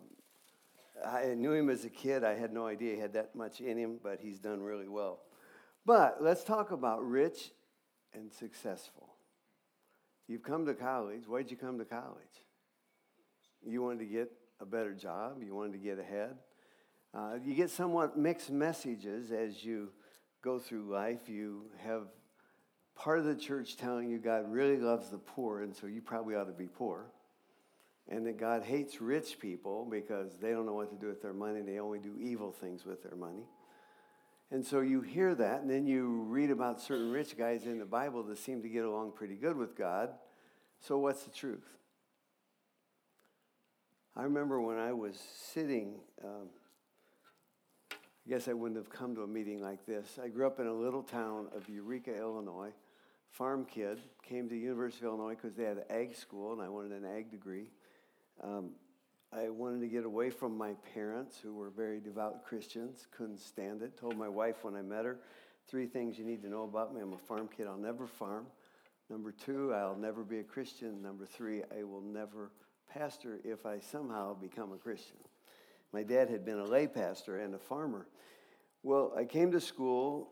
[1.06, 2.24] I knew him as a kid.
[2.24, 5.24] I had no idea he had that much in him, but he's done really well.
[5.86, 7.52] But let's talk about rich
[8.18, 9.08] and successful.
[10.28, 11.28] You've come to college.
[11.28, 12.44] Why'd you come to college?
[13.66, 16.36] You wanted to get a better job, you wanted to get ahead.
[17.14, 19.90] Uh, you get somewhat mixed messages as you
[20.44, 21.30] go through life.
[21.30, 22.04] You have
[22.96, 26.36] part of the church telling you God really loves the poor, and so you probably
[26.36, 27.06] ought to be poor.
[28.10, 31.34] And that God hates rich people because they don't know what to do with their
[31.34, 31.62] money.
[31.62, 33.44] They only do evil things with their money.
[34.50, 37.86] And so you hear that, and then you read about certain rich guys in the
[37.86, 40.12] Bible that seem to get along pretty good with God.
[40.80, 41.66] So, what's the truth?
[44.16, 45.20] I remember when I was
[45.54, 46.48] sitting, um,
[47.92, 50.18] I guess I wouldn't have come to a meeting like this.
[50.24, 52.72] I grew up in a little town of Eureka, Illinois.
[53.32, 56.70] Farm kid, came to University of Illinois because they had an ag school, and I
[56.70, 57.70] wanted an ag degree.
[58.42, 58.72] Um,
[59.34, 63.82] I wanted to get away from my parents, who were very devout Christians, couldn't stand
[63.82, 63.98] it.
[63.98, 65.20] Told my wife when I met her,
[65.68, 67.02] three things you need to know about me.
[67.02, 68.46] I'm a farm kid, I'll never farm.
[69.10, 71.02] Number two, I'll never be a Christian.
[71.02, 72.52] Number three, I will never
[72.92, 75.18] pastor if I somehow become a Christian.
[75.92, 78.08] My dad had been a lay pastor and a farmer.
[78.84, 80.30] Well, I came to school,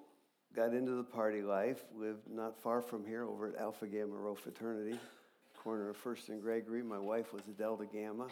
[0.56, 4.36] got into the party life, lived not far from here over at Alpha Gamma Rho
[4.36, 4.98] Fraternity,
[5.58, 6.82] corner of First and Gregory.
[6.82, 8.28] My wife was a Delta Gamma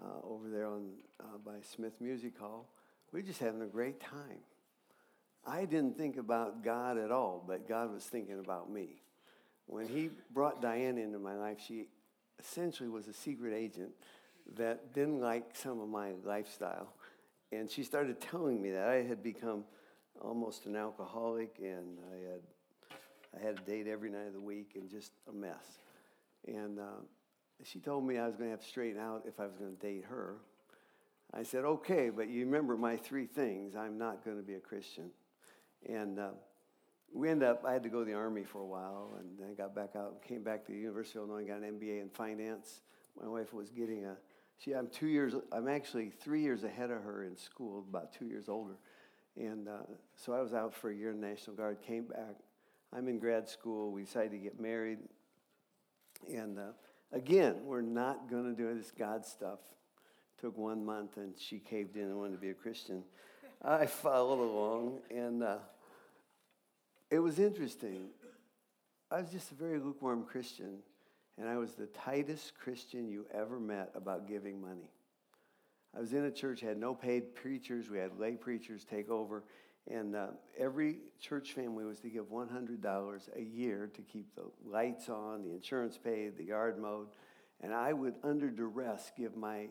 [0.00, 0.90] uh, over there on,
[1.20, 2.68] uh, by Smith Music Hall.
[3.12, 4.40] We were just having a great time.
[5.44, 9.02] I didn't think about God at all, but God was thinking about me.
[9.66, 11.88] When He brought Diane into my life, she
[12.38, 13.90] essentially was a secret agent
[14.56, 16.94] that didn't like some of my lifestyle.
[17.50, 19.64] And she started telling me that I had become
[20.20, 22.40] almost an alcoholic and I had
[23.34, 25.64] I had a date every night of the week and just a mess.
[26.46, 27.00] And uh,
[27.64, 29.74] she told me I was going to have to straighten out if I was going
[29.76, 30.36] to date her.
[31.34, 33.74] I said, okay, but you remember my three things.
[33.74, 35.10] I'm not going to be a Christian.
[35.88, 36.30] And uh,
[37.12, 39.48] we ended up, I had to go to the Army for a while, and then
[39.50, 41.78] I got back out and came back to the University of Illinois and got an
[41.78, 42.82] MBA in finance.
[43.20, 44.16] My wife was getting a,
[44.58, 48.26] she, I'm two years, I'm actually three years ahead of her in school, about two
[48.26, 48.76] years older.
[49.36, 49.84] And uh,
[50.14, 52.36] so I was out for a year in the National Guard, came back.
[52.94, 53.90] I'm in grad school.
[53.90, 54.98] We decided to get married.
[56.28, 56.72] And uh,
[57.12, 59.58] again, we're not going to do this God stuff.
[60.40, 63.04] Took one month and she caved in and wanted to be a Christian.
[63.62, 65.58] I followed along and uh,
[67.10, 68.08] it was interesting.
[69.10, 70.78] I was just a very lukewarm Christian
[71.38, 74.90] and I was the tightest Christian you ever met about giving money.
[75.96, 79.44] I was in a church, had no paid preachers, we had lay preachers take over,
[79.90, 80.28] and uh,
[80.58, 85.50] every church family was to give $100 a year to keep the lights on, the
[85.50, 87.08] insurance paid, the yard mowed.
[87.60, 89.68] And I would, under duress, give my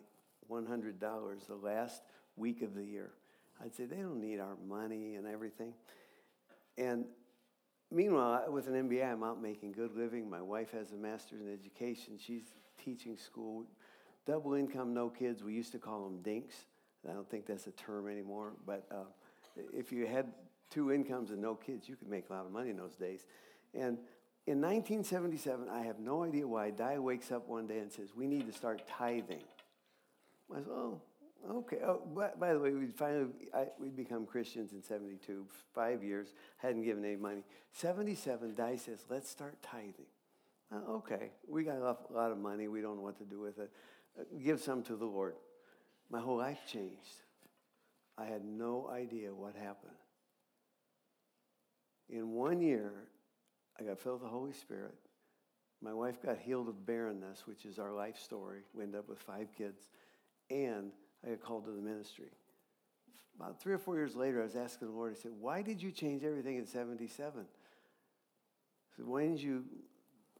[0.49, 0.99] $100
[1.47, 2.01] the last
[2.35, 3.11] week of the year.
[3.63, 5.73] I'd say, they don't need our money and everything.
[6.77, 7.05] And
[7.89, 10.29] meanwhile, with an MBA, I'm out making good living.
[10.29, 12.17] My wife has a master's in education.
[12.17, 12.53] She's
[12.83, 13.65] teaching school.
[14.25, 15.43] Double income, no kids.
[15.43, 16.55] We used to call them dinks.
[17.09, 18.53] I don't think that's a term anymore.
[18.65, 19.05] But uh,
[19.73, 20.27] if you had
[20.69, 23.25] two incomes and no kids, you could make a lot of money in those days.
[23.73, 23.97] And
[24.47, 28.27] in 1977, I have no idea why, Di wakes up one day and says, We
[28.27, 29.43] need to start tithing.
[30.51, 31.01] I said, Oh,
[31.49, 31.77] okay.
[31.85, 35.45] Oh, by, by the way, we finally I, we'd become Christians in 72,
[35.75, 37.43] five years, hadn't given any money.
[37.73, 40.07] 77, Di says, Let's start tithing.
[40.73, 42.67] Uh, okay, we got a lot of money.
[42.67, 43.69] We don't know what to do with it.
[44.19, 45.35] Uh, give some to the Lord.
[46.09, 47.21] My whole life changed.
[48.21, 49.95] I had no idea what happened.
[52.09, 52.91] In one year,
[53.79, 54.95] I got filled with the Holy Spirit.
[55.81, 58.61] My wife got healed of barrenness, which is our life story.
[58.75, 59.89] We ended up with five kids.
[60.51, 60.91] And
[61.25, 62.29] I got called to the ministry.
[63.37, 65.81] About three or four years later, I was asking the Lord, I said, Why did
[65.81, 67.39] you change everything in 77?
[67.41, 67.45] I
[68.95, 69.63] said, Why didn't you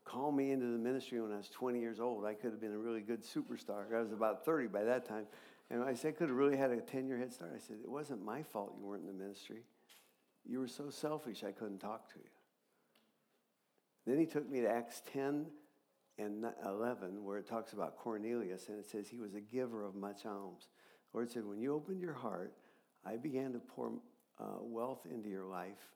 [0.03, 2.25] call me into the ministry when I was 20 years old?
[2.25, 3.91] I could have been a really good superstar.
[3.95, 5.25] I was about 30 by that time.
[5.71, 7.53] And I said, I could have really had a 10 year head start.
[7.55, 9.63] I said, It wasn't my fault you weren't in the ministry.
[10.45, 12.29] You were so selfish, I couldn't talk to you.
[14.05, 15.45] Then he took me to Acts 10
[16.17, 19.95] and 11, where it talks about Cornelius, and it says he was a giver of
[19.95, 20.67] much alms.
[21.11, 22.53] The Lord said, When you opened your heart,
[23.05, 23.93] I began to pour
[24.39, 25.95] uh, wealth into your life,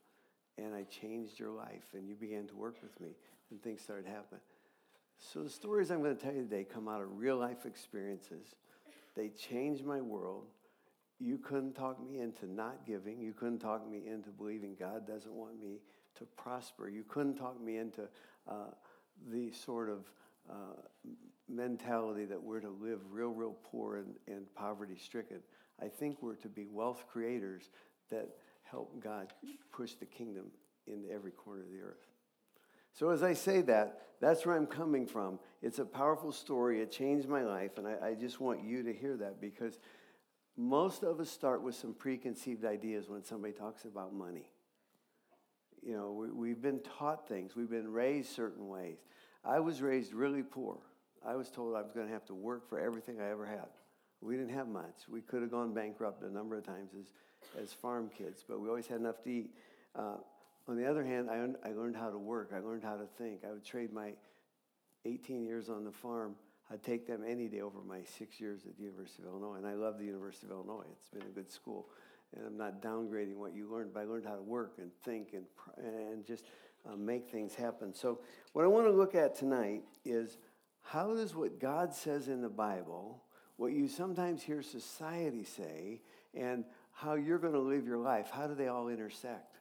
[0.57, 3.09] and I changed your life, and you began to work with me,
[3.51, 4.41] and things started happening.
[5.17, 8.55] So the stories I'm going to tell you today come out of real life experiences.
[9.15, 10.45] They changed my world.
[11.19, 13.21] You couldn't talk me into not giving.
[13.21, 15.79] You couldn't talk me into believing God doesn't want me
[16.15, 16.89] to prosper.
[16.89, 18.03] You couldn't talk me into
[18.47, 18.71] uh,
[19.31, 19.99] the sort of
[20.49, 20.81] uh,
[21.47, 25.39] mentality that we're to live real, real poor and, and poverty stricken.
[25.81, 27.69] I think we're to be wealth creators
[28.09, 28.29] that
[28.63, 29.33] help God
[29.71, 30.45] push the kingdom
[30.87, 32.05] into every corner of the earth.
[32.97, 35.37] So, as I say that, that's where I'm coming from.
[35.61, 36.81] It's a powerful story.
[36.81, 39.77] It changed my life, and I, I just want you to hear that because
[40.57, 44.49] most of us start with some preconceived ideas when somebody talks about money
[45.85, 48.97] you know, we, we've been taught things, we've been raised certain ways.
[49.45, 50.77] I was raised really poor.
[51.25, 53.67] I was told I was going to have to work for everything I ever had.
[54.21, 55.07] We didn't have much.
[55.07, 57.11] We could have gone bankrupt a number of times as,
[57.61, 59.51] as farm kids, but we always had enough to eat.
[59.95, 60.15] Uh,
[60.67, 62.51] on the other hand, I, I learned how to work.
[62.55, 63.43] I learned how to think.
[63.47, 64.13] I would trade my
[65.05, 66.35] 18 years on the farm.
[66.71, 69.57] I'd take them any day over my six years at the University of Illinois.
[69.57, 70.85] And I love the University of Illinois.
[70.91, 71.87] It's been a good school
[72.35, 75.33] and I'm not downgrading what you learned, but I learned how to work and think
[75.33, 75.45] and,
[75.77, 76.45] and just
[76.85, 77.93] uh, make things happen.
[77.93, 78.19] So,
[78.53, 80.37] what I want to look at tonight is
[80.81, 83.23] how does what God says in the Bible,
[83.57, 86.01] what you sometimes hear society say,
[86.33, 89.54] and how you're going to live your life, how do they all intersect?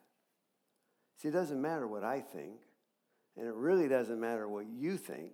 [1.16, 2.60] See, it doesn't matter what I think,
[3.36, 5.32] and it really doesn't matter what you think.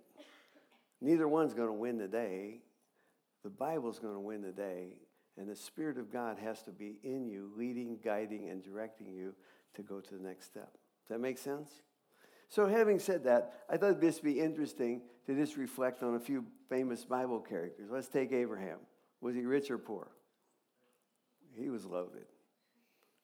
[1.01, 2.61] Neither one's going to win the day.
[3.43, 4.97] The Bible's going to win the day
[5.37, 9.33] and the Spirit of God has to be in you, leading, guiding, and directing you
[9.75, 10.71] to go to the next step.
[10.71, 11.69] Does that make sense?
[12.49, 16.19] So, having said that, I thought this would be interesting to just reflect on a
[16.19, 17.89] few famous Bible characters.
[17.89, 18.77] Let's take Abraham.
[19.21, 20.09] Was he rich or poor?
[21.57, 22.25] He was loaded.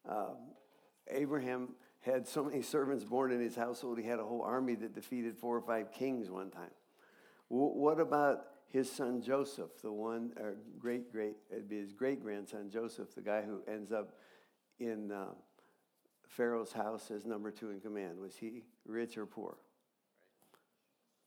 [0.09, 0.37] Um,
[1.09, 1.69] Abraham
[2.01, 5.37] had so many servants born in his household, he had a whole army that defeated
[5.37, 6.71] four or five kings one time.
[7.49, 12.21] W- what about his son Joseph, the one, or great, great, it'd be his great
[12.21, 14.13] grandson Joseph, the guy who ends up
[14.79, 15.27] in uh,
[16.27, 18.19] Pharaoh's house as number two in command.
[18.19, 19.57] Was he rich or poor?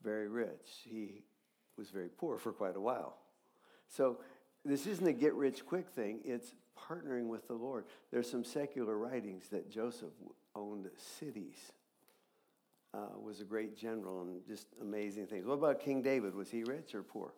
[0.02, 0.82] Very rich.
[0.84, 1.24] He
[1.76, 3.16] was very poor for quite a while.
[3.88, 4.18] So
[4.64, 7.86] this isn't a get rich quick thing, it's partnering with the Lord.
[8.10, 10.12] There's some secular writings that Joseph
[10.54, 10.88] owned
[11.18, 11.72] cities.
[12.92, 15.46] Uh, was a great general and just amazing things.
[15.46, 16.34] What about King David?
[16.34, 17.32] Was he rich or poor?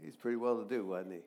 [0.00, 1.20] He's pretty well to do, wasn't he?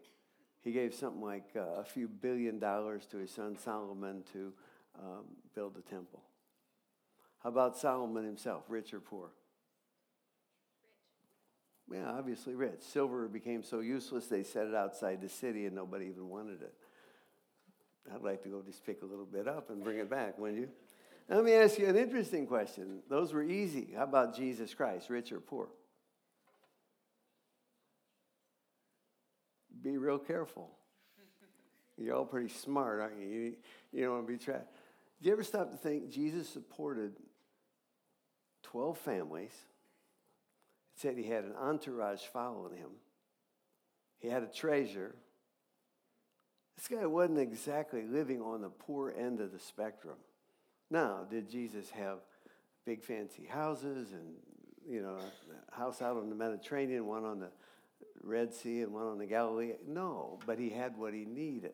[0.64, 4.54] He gave something like uh, a few billion dollars to his son Solomon to
[4.98, 6.22] um, build the temple.
[7.44, 9.32] How about Solomon himself, rich or poor?
[11.88, 12.00] Rich.
[12.02, 12.80] Yeah, obviously rich.
[12.80, 16.74] Silver became so useless they set it outside the city and nobody even wanted it.
[18.14, 20.60] I'd like to go just pick a little bit up and bring it back, wouldn't
[20.60, 20.70] you?
[21.30, 23.00] Let me ask you an interesting question.
[23.10, 23.90] Those were easy.
[23.96, 25.70] How about Jesus Christ, rich or poor?
[29.82, 30.70] Be real careful.
[31.98, 33.28] You're all pretty smart, aren't you?
[33.28, 33.54] You,
[33.92, 34.76] you don't want to be trapped.
[35.22, 37.14] Do you ever stop to think Jesus supported
[38.64, 39.52] 12 families?
[40.96, 42.90] It said he had an entourage following him.
[44.20, 45.16] He had a treasure.
[46.78, 50.18] This guy wasn't exactly living on the poor end of the spectrum.
[50.90, 52.20] Now, did Jesus have
[52.86, 54.34] big fancy houses and,
[54.90, 57.52] you know, a house out on the Mediterranean, one on the
[58.24, 59.74] Red Sea and one on the Galilee?
[59.88, 61.74] No, but he had what he needed.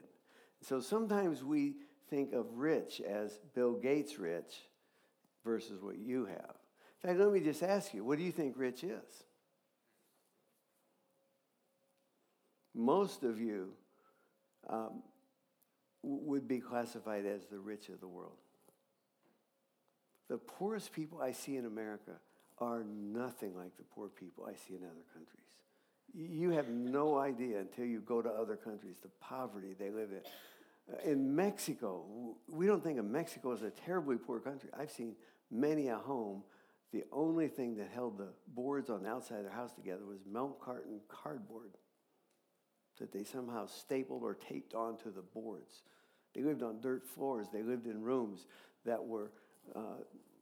[0.62, 1.76] So sometimes we
[2.10, 4.68] think of rich as Bill Gates rich
[5.44, 6.56] versus what you have.
[7.04, 9.24] In fact, let me just ask you what do you think rich is?
[12.76, 13.70] Most of you
[14.70, 15.04] um,
[16.04, 18.38] would be classified as the rich of the world.
[20.30, 22.14] The poorest people I see in America
[22.60, 25.44] are nothing like the poor people I see in other countries.
[26.14, 30.22] You have no idea until you go to other countries the poverty they live in.
[30.94, 34.70] Uh, in Mexico, we don't think of Mexico as a terribly poor country.
[34.78, 35.16] I've seen
[35.52, 36.44] many a home.
[36.94, 40.20] The only thing that held the boards on the outside of their house together was
[40.30, 41.72] milk carton cardboard
[43.00, 45.84] that they somehow stapled or taped onto the boards.
[46.34, 47.48] They lived on dirt floors.
[47.52, 48.46] They lived in rooms
[48.86, 49.32] that were
[49.76, 50.02] uh,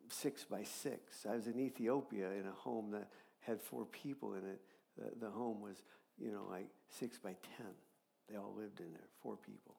[0.10, 1.26] six by six.
[1.30, 3.08] I was in Ethiopia in a home that
[3.40, 4.62] had four people in it.
[4.98, 5.84] The, the home was,
[6.18, 7.68] you know, like six by ten.
[8.30, 9.76] They all lived in there, four people.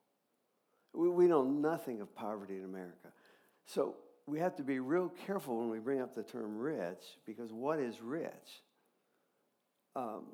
[0.93, 3.09] We, we know nothing of poverty in America.
[3.66, 3.97] So
[4.27, 7.79] we have to be real careful when we bring up the term rich because what
[7.79, 8.62] is rich?
[9.95, 10.24] Um,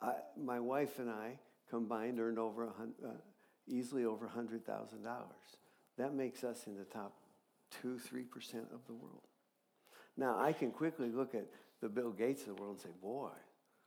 [0.00, 1.38] I, my wife and I
[1.70, 3.08] combined earned over uh,
[3.66, 4.62] easily over $100,000.
[5.98, 7.14] That makes us in the top
[7.70, 8.24] two, 3%
[8.72, 9.26] of the world.
[10.16, 11.46] Now, I can quickly look at
[11.80, 13.30] the Bill Gates of the world and say, boy,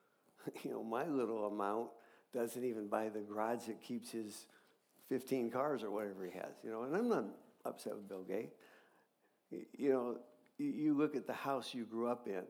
[0.63, 1.89] you know, my little amount
[2.33, 4.45] doesn't even buy the garage that keeps his
[5.09, 7.25] 15 cars or whatever he has, you know, and I'm not
[7.65, 8.55] upset with Bill Gates.
[9.77, 10.17] You know,
[10.57, 12.43] you look at the house you grew up in,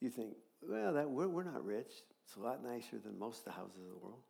[0.00, 1.92] you think, well, that, we're, we're not rich.
[2.24, 4.20] It's a lot nicer than most of the houses of the world.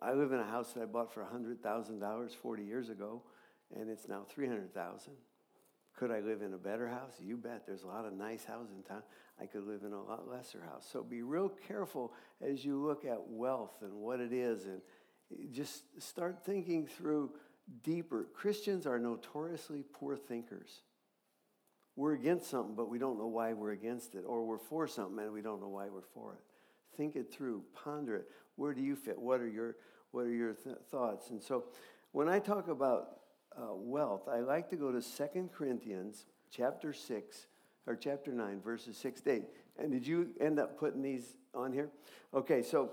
[0.00, 3.22] I live in a house that I bought for $100,000 40 years ago
[3.74, 5.12] and it's now 300,000.
[5.96, 7.12] Could I live in a better house?
[7.20, 7.66] You bet.
[7.66, 9.02] There's a lot of nice houses in town.
[9.40, 10.86] I could live in a lot lesser house.
[10.90, 14.80] So be real careful as you look at wealth and what it is and
[15.52, 17.30] just start thinking through
[17.82, 18.26] deeper.
[18.34, 20.82] Christians are notoriously poor thinkers.
[21.96, 25.18] We're against something, but we don't know why we're against it, or we're for something
[25.18, 26.40] and we don't know why we're for it.
[26.96, 28.28] Think it through, ponder it.
[28.56, 29.18] Where do you fit?
[29.18, 29.76] What are your
[30.10, 31.30] what are your th- thoughts?
[31.30, 31.64] And so,
[32.12, 33.18] when I talk about
[33.56, 37.46] uh, wealth, I like to go to Second Corinthians chapter 6
[37.86, 39.42] or chapter 9, verses 6 to 8.
[39.78, 41.90] And did you end up putting these on here?
[42.32, 42.92] Okay, so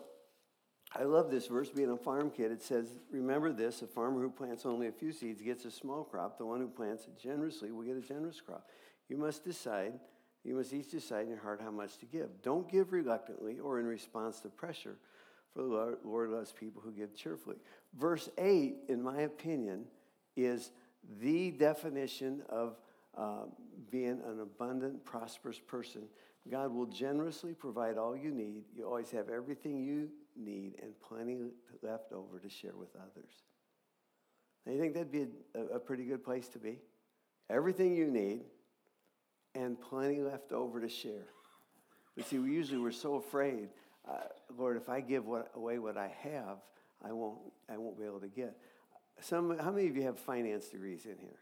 [0.96, 1.70] I love this verse.
[1.70, 5.12] Being a farm kid, it says, Remember this a farmer who plants only a few
[5.12, 6.38] seeds gets a small crop.
[6.38, 8.68] The one who plants generously will get a generous crop.
[9.12, 10.00] You must decide,
[10.46, 12.30] you must each decide in your heart how much to give.
[12.42, 14.96] Don't give reluctantly or in response to pressure,
[15.54, 17.58] for the Lord loves people who give cheerfully.
[18.00, 19.84] Verse 8, in my opinion,
[20.38, 20.72] is
[21.20, 22.78] the definition of
[23.18, 23.48] uh,
[23.90, 26.04] being an abundant, prosperous person.
[26.50, 28.64] God will generously provide all you need.
[28.74, 30.08] You always have everything you
[30.38, 31.38] need and plenty
[31.82, 33.34] left over to share with others.
[34.66, 36.80] Now, you think that'd be a, a pretty good place to be?
[37.50, 38.44] Everything you need
[39.56, 41.28] and plenty left over to share.
[42.16, 43.70] But see, we usually we're so afraid,
[44.10, 44.18] uh,
[44.58, 46.58] Lord, if I give what, away what I have,
[47.04, 47.40] I won't,
[47.70, 48.58] I won't be able to get.
[49.20, 51.40] Some, how many of you have finance degrees in here?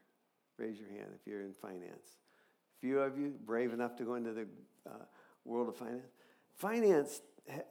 [0.57, 2.17] Raise your hand if you're in finance.
[2.77, 4.47] A few of you brave enough to go into the
[4.87, 5.05] uh,
[5.45, 6.11] world of finance.
[6.55, 7.21] Finance,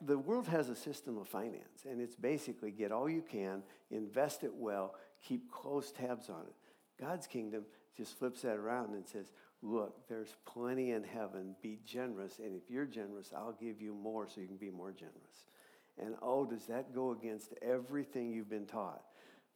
[0.01, 4.45] the world has a system of finance, and it's basically get all you can, invest
[4.45, 6.55] it well, keep close tabs on it.
[7.01, 7.65] God's kingdom
[7.97, 9.31] just flips that around and says,
[9.63, 11.57] Look, there's plenty in heaven.
[11.63, 12.39] Be generous.
[12.39, 15.47] And if you're generous, I'll give you more so you can be more generous.
[16.01, 19.03] And oh, does that go against everything you've been taught?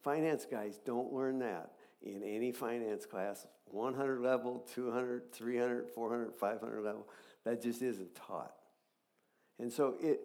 [0.03, 6.81] Finance guys don't learn that in any finance class 100 level, 200, 300, 400, 500
[6.81, 7.07] level.
[7.45, 8.53] That just isn't taught.
[9.59, 10.19] And so it,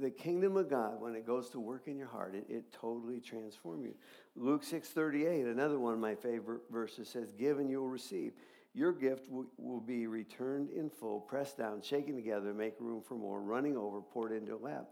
[0.00, 3.20] the kingdom of God, when it goes to work in your heart, it, it totally
[3.20, 3.94] transforms you.
[4.34, 8.32] Luke 6.38, another one of my favorite verses says, Give and you will receive.
[8.72, 13.40] Your gift will, be returned in full, pressed down, shaken together, make room for more,
[13.40, 14.86] running over, poured into a lap.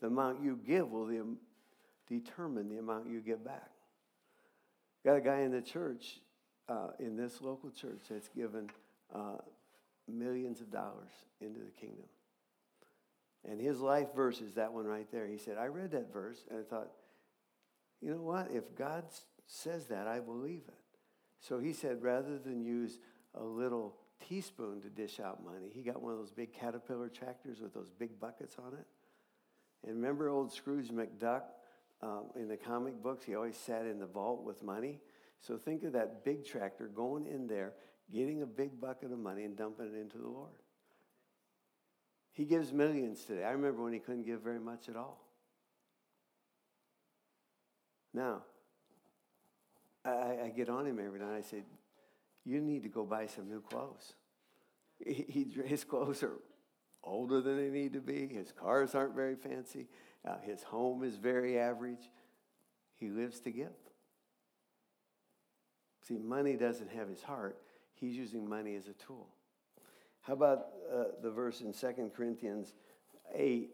[0.00, 1.10] The amount you give will
[2.08, 3.70] determine the amount you get back.
[5.04, 6.20] Got a guy in the church,
[6.68, 8.70] uh, in this local church, that's given
[9.12, 9.38] uh,
[10.08, 11.10] millions of dollars
[11.40, 12.06] into the kingdom.
[13.48, 15.26] And his life verse is that one right there.
[15.26, 16.90] He said, I read that verse and I thought,
[18.00, 18.50] you know what?
[18.50, 19.04] If God
[19.46, 20.74] says that, I believe it.
[21.40, 22.98] So he said, rather than use
[23.34, 23.96] a little
[24.28, 27.90] teaspoon to dish out money, he got one of those big caterpillar tractors with those
[27.90, 28.86] big buckets on it.
[29.86, 31.42] And remember old Scrooge McDuck
[32.02, 33.24] um, in the comic books?
[33.24, 35.00] He always sat in the vault with money.
[35.40, 37.74] So think of that big tractor going in there,
[38.12, 40.52] getting a big bucket of money and dumping it into the Lord.
[42.32, 43.44] He gives millions today.
[43.44, 45.20] I remember when he couldn't give very much at all.
[48.12, 48.42] Now,
[50.04, 51.36] I, I get on him every night.
[51.36, 51.62] I say,
[52.44, 54.14] You need to go buy some new clothes.
[55.04, 56.38] He, he, his clothes are
[57.02, 59.88] older than they need to be, his cars aren't very fancy,
[60.26, 62.10] uh, his home is very average.
[62.94, 63.72] He lives to give.
[66.06, 67.58] See, money doesn't have his heart,
[67.94, 69.28] he's using money as a tool.
[70.20, 72.72] How about uh, the verse in 2 Corinthians
[73.34, 73.70] 8,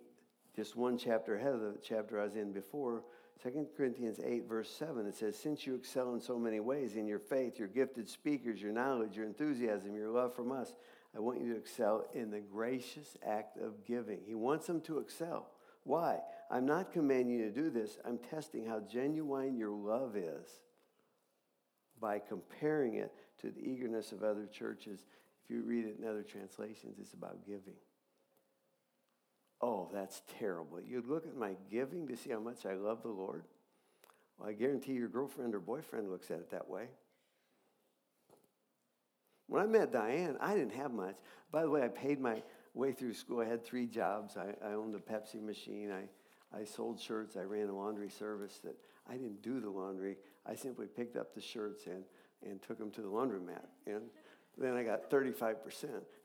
[0.56, 3.04] just one chapter ahead of the chapter I was in before?
[3.42, 7.06] 2 Corinthians 8, verse 7, it says, Since you excel in so many ways in
[7.06, 10.74] your faith, your gifted speakers, your knowledge, your enthusiasm, your love from us,
[11.16, 14.20] I want you to excel in the gracious act of giving.
[14.26, 15.48] He wants them to excel.
[15.84, 16.18] Why?
[16.50, 17.98] I'm not commanding you to do this.
[18.04, 20.48] I'm testing how genuine your love is
[22.00, 25.04] by comparing it to the eagerness of other churches
[25.50, 27.74] if you read it in other translations, it's about giving.
[29.62, 30.80] Oh, that's terrible.
[30.80, 33.44] You'd look at my giving to see how much I love the Lord.
[34.38, 36.88] Well, I guarantee your girlfriend or boyfriend looks at it that way.
[39.48, 41.16] When I met Diane, I didn't have much.
[41.50, 42.42] By the way, I paid my
[42.72, 43.40] way through school.
[43.40, 44.36] I had three jobs.
[44.36, 45.90] I, I owned a Pepsi machine.
[45.90, 46.04] I,
[46.56, 47.36] I sold shirts.
[47.36, 48.76] I ran a laundry service that
[49.08, 50.16] I didn't do the laundry.
[50.46, 52.04] I simply picked up the shirts and,
[52.48, 53.66] and took them to the laundromat.
[53.86, 54.02] And
[54.56, 55.56] then I got 35%.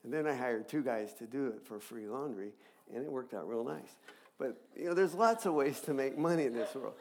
[0.03, 2.51] And then I hired two guys to do it for free laundry,
[2.93, 3.97] and it worked out real nice.
[4.37, 6.95] But, you know, there's lots of ways to make money in this world.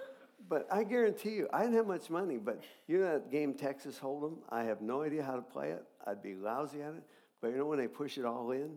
[0.48, 3.98] But I guarantee you, I didn't have much money, but you know that game Texas
[3.98, 4.36] Hold'em?
[4.50, 5.82] I have no idea how to play it.
[6.06, 7.02] I'd be lousy at it.
[7.40, 8.76] But you know when they push it all in?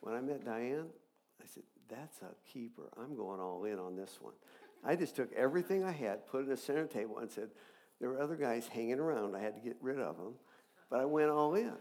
[0.00, 0.86] When I met Diane,
[1.40, 2.90] I said, that's a keeper.
[2.98, 4.34] I'm going all in on this one.
[4.84, 7.50] I just took everything I had, put it in a center table, and said,
[8.00, 9.36] there were other guys hanging around.
[9.36, 10.34] I had to get rid of them
[10.92, 11.72] but I went all in.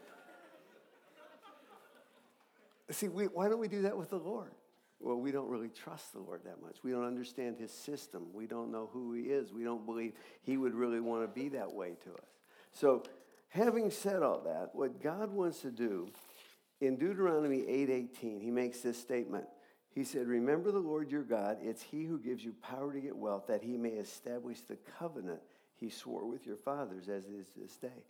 [2.92, 4.52] See, we, why don't we do that with the Lord?
[5.02, 6.78] Well, we don't really trust the Lord that much.
[6.84, 8.28] We don't understand his system.
[8.34, 9.52] We don't know who he is.
[9.52, 10.14] We don't believe
[10.44, 12.30] he would really want to be that way to us.
[12.72, 13.04] So,
[13.50, 16.08] having said all that, what God wants to do
[16.80, 19.48] in Deuteronomy 8:18, he makes this statement.
[19.90, 23.18] He said, "Remember the Lord your God, it's he who gives you power to get
[23.18, 25.42] wealth that he may establish the covenant
[25.76, 28.06] he swore with your fathers as it is this day."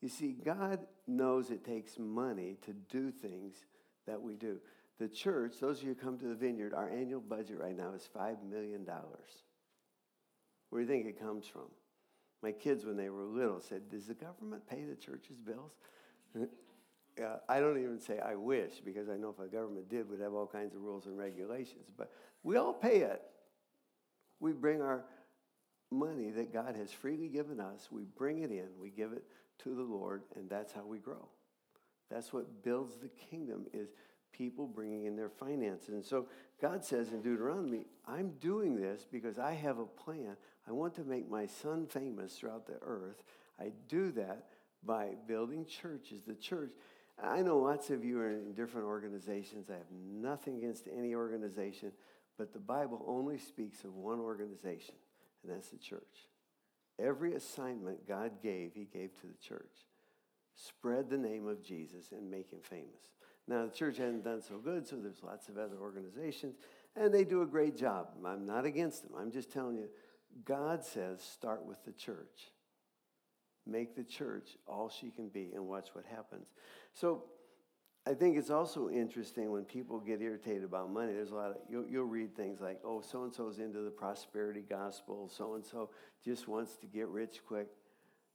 [0.00, 3.64] You see, God knows it takes money to do things
[4.06, 4.60] that we do.
[4.98, 7.92] The church, those of you who come to the vineyard, our annual budget right now
[7.94, 8.86] is $5 million.
[10.70, 11.68] Where do you think it comes from?
[12.42, 15.72] My kids, when they were little, said, Does the government pay the church's bills?
[17.18, 20.20] yeah, I don't even say I wish, because I know if the government did, we'd
[20.20, 21.86] have all kinds of rules and regulations.
[21.96, 22.10] But
[22.42, 23.22] we all pay it.
[24.40, 25.04] We bring our
[25.90, 29.24] money that God has freely given us, we bring it in, we give it
[29.62, 31.28] to the Lord, and that's how we grow.
[32.10, 33.90] That's what builds the kingdom is
[34.32, 35.90] people bringing in their finances.
[35.90, 36.26] And so
[36.60, 40.36] God says in Deuteronomy, I'm doing this because I have a plan.
[40.68, 43.22] I want to make my son famous throughout the earth.
[43.60, 44.46] I do that
[44.84, 46.22] by building churches.
[46.26, 46.70] The church,
[47.22, 49.70] I know lots of you are in different organizations.
[49.70, 51.92] I have nothing against any organization,
[52.38, 54.94] but the Bible only speaks of one organization,
[55.42, 56.28] and that's the church.
[56.98, 59.86] Every assignment God gave, He gave to the church.
[60.54, 63.12] Spread the name of Jesus and make Him famous.
[63.48, 66.56] Now, the church hasn't done so good, so there's lots of other organizations,
[66.94, 68.08] and they do a great job.
[68.24, 69.12] I'm not against them.
[69.18, 69.88] I'm just telling you,
[70.44, 72.52] God says start with the church.
[73.66, 76.48] make the church all she can be, and watch what happens.
[76.94, 77.24] So
[78.06, 81.12] I think it's also interesting when people get irritated about money.
[81.12, 83.90] There's a lot of, you'll, you'll read things like, oh, so and so's into the
[83.90, 85.90] prosperity gospel, so and so
[86.24, 87.68] just wants to get rich quick.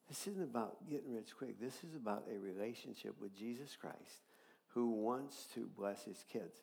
[0.08, 1.60] This isn't about getting rich quick.
[1.60, 4.27] This is about a relationship with Jesus Christ
[4.78, 6.62] who wants to bless his kids.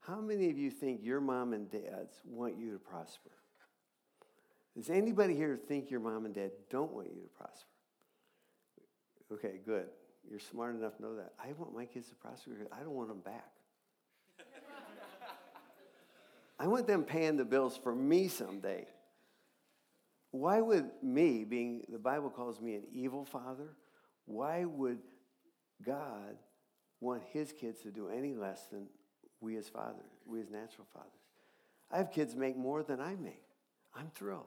[0.00, 3.30] How many of you think your mom and dads want you to prosper?
[4.74, 7.68] Does anybody here think your mom and dad don't want you to prosper?
[9.32, 9.86] Okay, good.
[10.28, 11.34] You're smart enough to know that.
[11.38, 13.52] I want my kids to prosper I don't want them back.
[16.58, 18.86] I want them paying the bills for me someday.
[20.32, 23.76] Why would me, being the Bible calls me an evil father,
[24.24, 24.98] why would
[25.84, 26.36] God
[27.02, 28.86] want his kids to do any less than
[29.40, 31.10] we as fathers, we as natural fathers?
[31.90, 33.42] I have kids make more than I make.
[33.94, 34.46] I'm thrilled.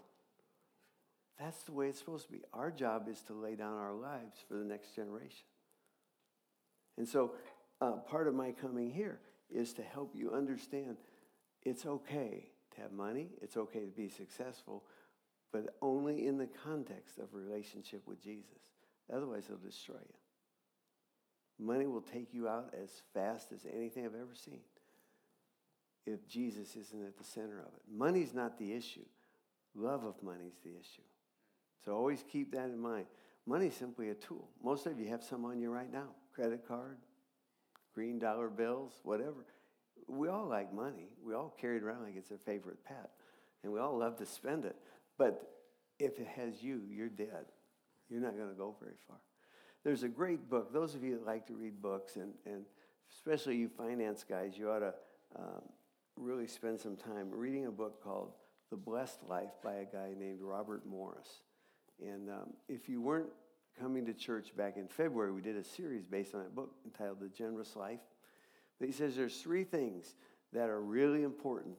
[1.39, 2.41] That's the way it's supposed to be.
[2.53, 5.45] Our job is to lay down our lives for the next generation.
[6.97, 7.33] And so,
[7.81, 9.19] uh, part of my coming here
[9.53, 10.95] is to help you understand
[11.63, 14.85] it's okay to have money, it's okay to be successful,
[15.51, 18.71] but only in the context of relationship with Jesus.
[19.13, 20.24] Otherwise, it'll destroy you.
[21.59, 24.59] Money will take you out as fast as anything I've ever seen
[26.05, 27.81] if Jesus isn't at the center of it.
[27.91, 29.05] Money's not the issue,
[29.73, 31.01] love of money is the issue.
[31.83, 33.05] So always keep that in mind.
[33.45, 34.49] Money is simply a tool.
[34.63, 36.97] Most of you have some on you right now credit card,
[37.93, 39.45] green dollar bills, whatever.
[40.07, 41.09] We all like money.
[41.25, 43.11] We all carry it around like it's our favorite pet.
[43.63, 44.75] And we all love to spend it.
[45.17, 45.41] But
[45.97, 47.45] if it has you, you're dead.
[48.09, 49.17] You're not going to go very far.
[49.85, 50.73] There's a great book.
[50.73, 52.65] Those of you that like to read books, and, and
[53.13, 54.93] especially you finance guys, you ought to
[55.37, 55.61] um,
[56.17, 58.31] really spend some time reading a book called
[58.71, 61.41] The Blessed Life by a guy named Robert Morris.
[62.01, 63.29] And um, if you weren't
[63.79, 67.19] coming to church back in February, we did a series based on that book entitled
[67.19, 67.99] The Generous Life.
[68.79, 70.15] But he says there's three things
[70.51, 71.75] that are really important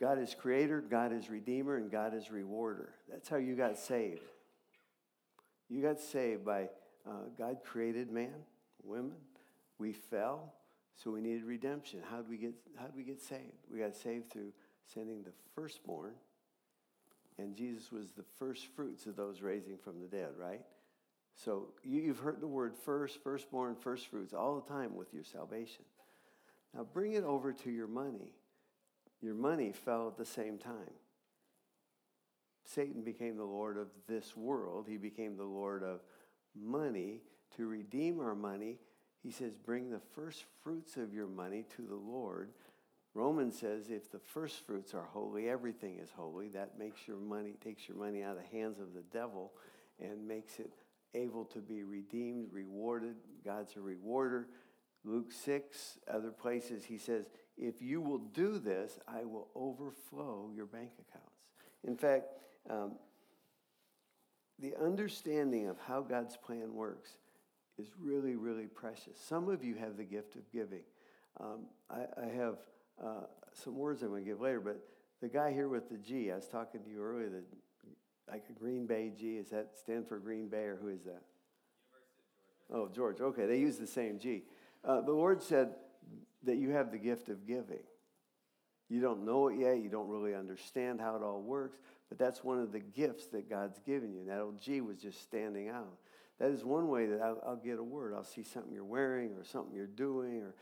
[0.00, 2.90] God is creator, God is redeemer, and God is rewarder.
[3.10, 4.20] That's how you got saved.
[5.68, 6.68] You got saved by
[7.08, 8.34] uh, God created man,
[8.82, 9.16] women.
[9.78, 10.54] We fell,
[10.94, 12.00] so we needed redemption.
[12.10, 13.66] How did we get, how did we get saved?
[13.70, 14.52] We got saved through
[14.86, 16.14] sending the firstborn
[17.38, 20.62] and Jesus was the first fruits of those raising from the dead, right?
[21.36, 25.84] So you've heard the word first, firstborn, first fruits all the time with your salvation.
[26.74, 28.30] Now bring it over to your money.
[29.20, 30.94] Your money fell at the same time.
[32.64, 36.00] Satan became the Lord of this world, he became the Lord of
[36.60, 37.20] money.
[37.56, 38.78] To redeem our money,
[39.22, 42.50] he says, bring the first fruits of your money to the Lord
[43.14, 46.48] Romans says if the first fruits are holy, everything is holy.
[46.48, 49.52] That makes your money, takes your money out of the hands of the devil
[50.00, 50.72] and makes it
[51.14, 53.14] able to be redeemed, rewarded.
[53.44, 54.48] God's a rewarder.
[55.04, 57.26] Luke 6, other places, he says,
[57.56, 61.52] if you will do this, I will overflow your bank accounts.
[61.86, 62.24] In fact,
[62.68, 62.92] um,
[64.60, 67.10] the understanding of how God's plan works
[67.78, 69.18] is really, really precious.
[69.18, 70.82] Some of you have the gift of giving.
[71.40, 72.56] Um, I, I have
[73.02, 74.80] uh, some words I'm going to give later, but
[75.20, 77.44] the guy here with the G, I was talking to you earlier, that
[78.30, 81.22] like a Green Bay G, is that stand for Green Bay or who is that?
[82.72, 83.20] Oh, George.
[83.20, 84.42] Okay, they use the same G.
[84.84, 85.74] Uh, the Lord said
[86.44, 87.82] that you have the gift of giving.
[88.88, 89.78] You don't know it yet.
[89.82, 91.78] You don't really understand how it all works,
[92.08, 94.20] but that's one of the gifts that God's given you.
[94.20, 95.98] And that old G was just standing out.
[96.38, 98.12] That is one way that I'll, I'll get a word.
[98.14, 100.54] I'll see something you're wearing or something you're doing or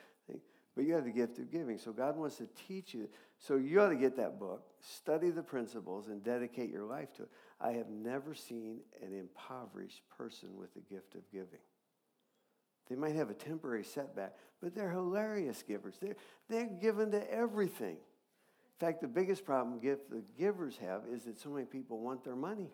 [0.75, 1.79] but you have the gift of giving.
[1.79, 3.09] So God wants to teach you.
[3.39, 7.25] So you ought to get that book, study the principles, and dedicate your life to
[7.25, 7.29] it.
[7.61, 11.61] I have never seen an impoverished person with the gift of giving.
[12.89, 15.95] They might have a temporary setback, but they're hilarious givers.
[16.01, 16.17] They're,
[16.49, 17.97] they're given to everything.
[18.83, 22.25] In fact, the biggest problem gift the givers have is that so many people want
[22.25, 22.67] their money.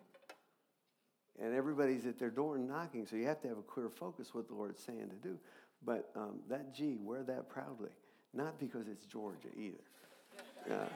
[1.39, 4.47] And everybody's at their door knocking, so you have to have a clear focus what
[4.47, 5.37] the Lord's saying to do.
[5.85, 7.91] But um, that G, wear that proudly.
[8.33, 9.77] Not because it's Georgia either.
[10.67, 10.87] Uh,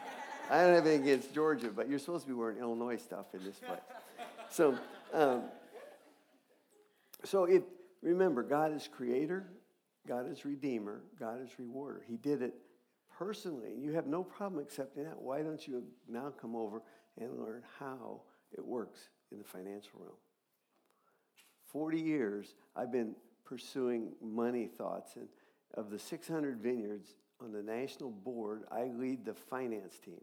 [0.50, 3.44] I don't have anything against Georgia, but you're supposed to be wearing Illinois stuff in
[3.44, 3.82] this place.
[4.50, 4.76] So,
[5.14, 5.44] um,
[7.24, 7.62] so if
[8.02, 9.46] remember, God is creator,
[10.08, 12.02] God is redeemer, God is rewarder.
[12.08, 12.56] He did it
[13.24, 13.74] personally.
[13.80, 15.22] You have no problem accepting that.
[15.22, 16.82] Why don't you now come over
[17.20, 18.22] and learn how
[18.52, 19.00] it works
[19.32, 20.18] in the financial realm?
[21.72, 25.16] 40 years, I've been pursuing money thoughts.
[25.16, 25.28] And
[25.76, 30.22] of the 600 vineyards on the national board, I lead the finance team.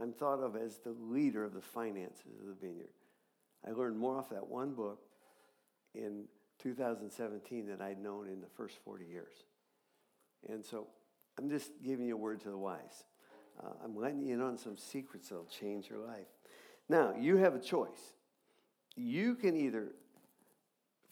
[0.00, 2.90] I'm thought of as the leader of the finances of the vineyard.
[3.66, 5.00] I learned more off that one book
[5.94, 6.24] in
[6.62, 9.32] 2017 than I'd known in the first 40 years.
[10.48, 10.86] And so
[11.38, 13.04] I'm just giving you a word to the wise.
[13.62, 16.26] Uh, I'm letting you in on some secrets that'll change your life.
[16.88, 18.14] Now, you have a choice.
[18.96, 19.92] You can either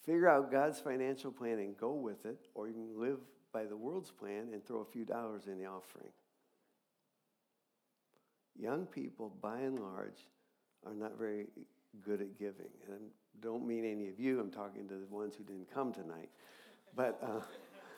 [0.05, 3.19] figure out God's financial plan and go with it, or you can live
[3.53, 6.11] by the world's plan and throw a few dollars in the offering.
[8.59, 10.27] Young people, by and large,
[10.85, 11.47] are not very
[12.03, 12.71] good at giving.
[12.87, 15.93] And I don't mean any of you, I'm talking to the ones who didn't come
[15.93, 16.29] tonight.
[16.95, 17.41] But uh,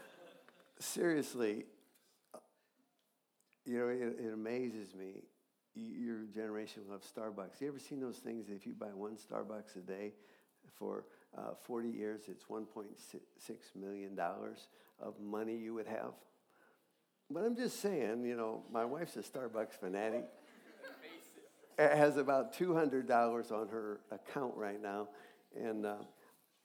[0.79, 1.65] seriously,
[3.69, 5.21] you know, it, it, amazes me.
[5.75, 7.61] Your generation loves Starbucks.
[7.61, 10.13] You ever seen those things that if you buy one Starbucks a day
[10.77, 11.05] for
[11.37, 12.65] uh, 40 years, it's $1.6
[13.79, 14.19] million
[14.99, 16.13] of money you would have?
[17.29, 20.25] But I'm just saying, you know, my wife's a Starbucks fanatic
[21.77, 25.07] It has about $200 on her account right now,
[25.55, 25.95] and uh,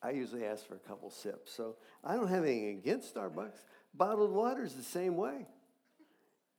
[0.02, 1.52] I usually ask for a couple sips.
[1.52, 3.62] So I don't have anything against Starbucks.
[3.94, 5.46] Bottled water is the same way.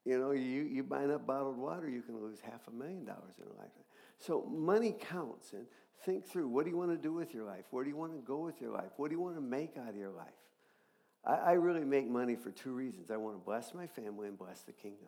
[0.05, 3.33] You know, you, you buying up bottled water, you can lose half a million dollars
[3.39, 3.83] in a lifetime.
[4.19, 5.65] So money counts, and
[6.05, 7.65] think through what do you want to do with your life?
[7.71, 8.91] Where do you want to go with your life?
[8.97, 10.27] What do you want to make out of your life?
[11.25, 13.09] I, I really make money for two reasons.
[13.09, 15.07] I want to bless my family and bless the kingdom.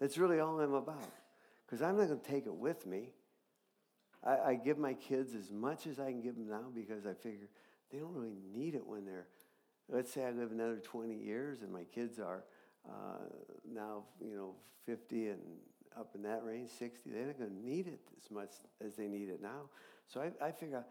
[0.00, 1.12] That's really all I'm about
[1.66, 3.10] because I'm not going to take it with me.
[4.24, 7.14] I, I, give my kids as much as I can give them now because I
[7.14, 7.48] figure
[7.90, 9.26] they don't really need it when they're,
[9.88, 12.44] let's say I live another 20 years and my kids are
[12.88, 13.24] uh,
[13.72, 14.54] now, you know,
[14.86, 15.40] 50 and
[15.98, 17.10] up in that range, 60.
[17.10, 18.50] They're not going to need it as much
[18.84, 19.68] as they need it now.
[20.08, 20.84] So I, I figure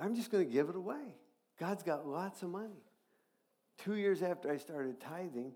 [0.00, 1.16] I'm just going to give it away.
[1.58, 2.82] God's got lots of money.
[3.78, 5.52] Two years after I started tithing,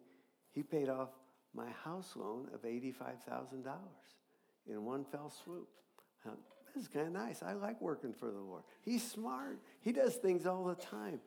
[0.53, 1.09] He paid off
[1.55, 3.65] my house loan of $85,000
[4.69, 5.69] in one fell swoop.
[6.75, 7.43] this is kind of nice.
[7.43, 8.63] I like working for the Lord.
[8.83, 11.21] He's smart, he does things all the time.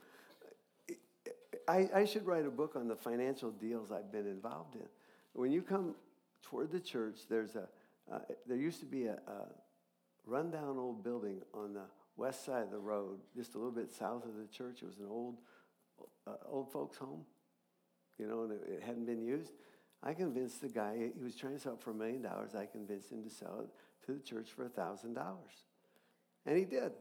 [1.70, 4.88] I, I should write a book on the financial deals I've been involved in.
[5.34, 5.94] When you come
[6.42, 7.68] toward the church, there's a,
[8.12, 9.46] uh, there used to be a, a
[10.26, 11.86] rundown old building on the
[12.18, 14.82] west side of the road, just a little bit south of the church.
[14.82, 15.38] It was an old,
[16.26, 17.22] uh, old folks' home,
[18.18, 19.52] you know, and it, it hadn't been used.
[20.02, 22.56] I convinced the guy, he was trying to sell it for a million dollars.
[22.56, 25.16] I convinced him to sell it to the church for a $1,000.
[26.48, 26.94] And he did.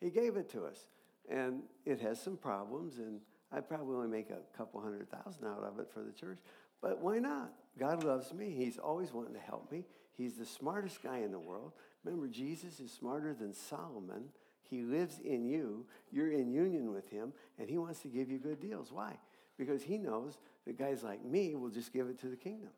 [0.00, 0.88] He gave it to us.
[1.30, 3.20] And it has some problems, and
[3.52, 6.38] I probably only make a couple hundred thousand out of it for the church.
[6.80, 7.52] But why not?
[7.78, 8.50] God loves me.
[8.56, 9.84] He's always wanting to help me.
[10.16, 11.72] He's the smartest guy in the world.
[12.04, 14.24] Remember, Jesus is smarter than Solomon.
[14.62, 15.86] He lives in you.
[16.10, 18.92] You're in union with him, and he wants to give you good deals.
[18.92, 19.16] Why?
[19.58, 22.70] because he knows that guys like me will just give it to the kingdom.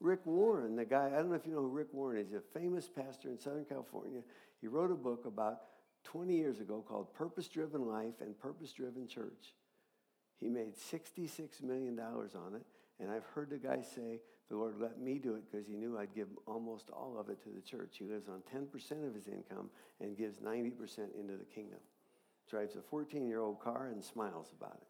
[0.00, 2.36] Rick Warren, the guy, I don't know if you know who Rick Warren is, he's
[2.36, 4.20] a famous pastor in Southern California.
[4.60, 5.60] He wrote a book about
[6.04, 9.54] 20 years ago called Purpose Driven Life and Purpose Driven Church.
[10.38, 12.66] He made $66 million on it,
[13.00, 14.20] and I've heard the guy say,
[14.50, 17.42] The Lord let me do it because he knew I'd give almost all of it
[17.44, 17.96] to the church.
[17.98, 19.70] He lives on 10% of his income
[20.00, 20.72] and gives 90%
[21.18, 21.80] into the kingdom.
[22.50, 24.88] Drives a 14 year old car and smiles about it.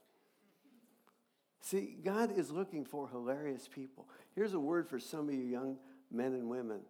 [1.61, 4.09] See, God is looking for hilarious people.
[4.35, 5.78] Here's a word for some of you young
[6.11, 6.81] men and women.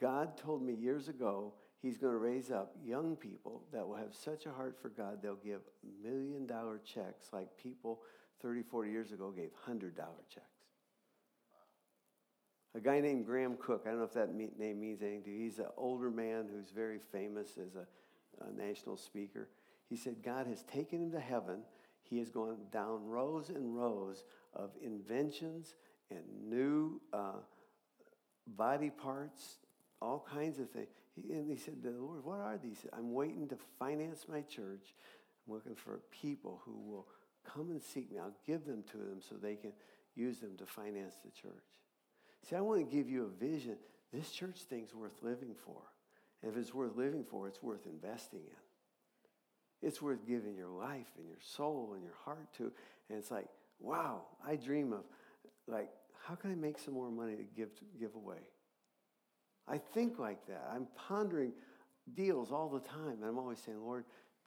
[0.00, 1.52] God told me years ago
[1.82, 5.20] He's going to raise up young people that will have such a heart for God,
[5.22, 5.60] they'll give
[6.02, 8.00] million dollar checks like people
[8.42, 9.94] 30, 40 years ago gave $100
[10.32, 10.46] checks.
[12.74, 15.44] A guy named Graham Cooke, I don't know if that name means anything to you.
[15.44, 17.86] He's an older man who's very famous as a,
[18.44, 19.48] a national speaker.
[19.88, 21.62] He said, God has taken him to heaven
[22.10, 25.76] he has gone down rows and rows of inventions
[26.10, 27.38] and new uh,
[28.48, 29.58] body parts,
[30.02, 30.88] all kinds of things.
[31.28, 32.86] And he said the Lord, What are these?
[32.92, 34.94] I'm waiting to finance my church.
[35.46, 37.06] I'm looking for people who will
[37.44, 38.18] come and seek me.
[38.18, 39.72] I'll give them to them so they can
[40.14, 41.64] use them to finance the church.
[42.48, 43.76] See, I want to give you a vision.
[44.12, 45.82] This church thing's worth living for.
[46.42, 49.88] And if it's worth living for, it's worth investing in.
[49.88, 52.72] It's worth giving your life and your soul and your heart to.
[53.08, 53.48] And it's like,
[53.78, 55.04] wow, I dream of,
[55.66, 55.90] like,
[56.26, 58.38] how can I make some more money to give, to give away?
[59.68, 60.70] I think like that.
[60.74, 61.52] I'm pondering
[62.14, 63.18] deals all the time.
[63.20, 64.04] And I'm always saying, Lord,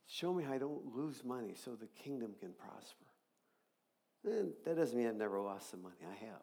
[0.08, 3.06] show me how I don't lose money so the kingdom can prosper.
[4.26, 5.96] And that doesn't mean I've never lost some money.
[6.02, 6.42] I have.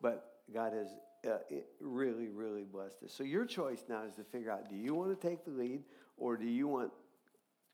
[0.00, 0.88] But God has
[1.26, 1.38] uh,
[1.80, 3.12] really, really blessed us.
[3.12, 5.82] So your choice now is to figure out do you want to take the lead
[6.16, 6.92] or do you want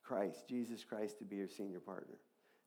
[0.09, 2.16] Christ, Jesus Christ, to be your senior partner.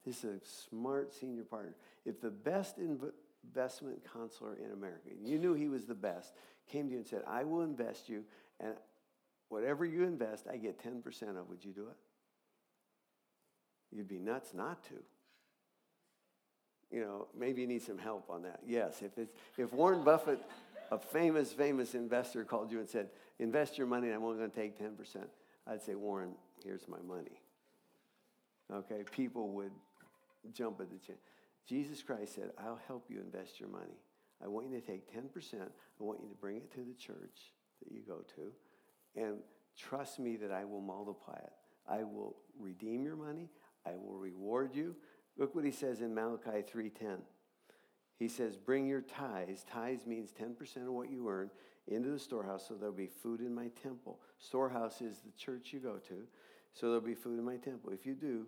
[0.06, 1.76] This is a smart senior partner.
[2.06, 6.34] If the best investment counselor in America, you knew he was the best,
[6.72, 8.24] came to you and said, I will invest you,
[8.60, 8.74] and
[9.50, 11.04] whatever you invest, I get 10%
[11.38, 11.98] of, would you do it?
[13.92, 14.96] You'd be nuts not to.
[16.92, 18.60] You know, maybe you need some help on that.
[18.66, 20.42] Yes, if, it's, if Warren Buffett,
[20.92, 24.52] a famous, famous investor, called you and said, invest your money and I'm only going
[24.52, 24.96] to take 10%,
[25.68, 26.32] I'd say, Warren,
[26.64, 27.42] here's my money.
[28.74, 29.72] Okay, people would
[30.54, 31.20] jump at the chance.
[31.68, 34.00] Jesus Christ said, I'll help you invest your money.
[34.44, 35.56] I want you to take 10%.
[35.56, 37.54] I want you to bring it to the church
[37.84, 39.22] that you go to.
[39.22, 39.38] And
[39.78, 41.54] trust me that I will multiply it.
[41.88, 43.50] I will redeem your money.
[43.86, 44.96] I will reward you.
[45.38, 47.26] Look what he says in Malachi 3:10.
[48.18, 49.64] He says, "Bring your tithes.
[49.64, 51.50] Tithes means 10% of what you earn
[51.88, 54.22] into the storehouse so there'll be food in my temple.
[54.38, 56.28] Storehouse is the church you go to.
[56.74, 57.92] So there'll be food in my temple.
[57.92, 58.48] If you do,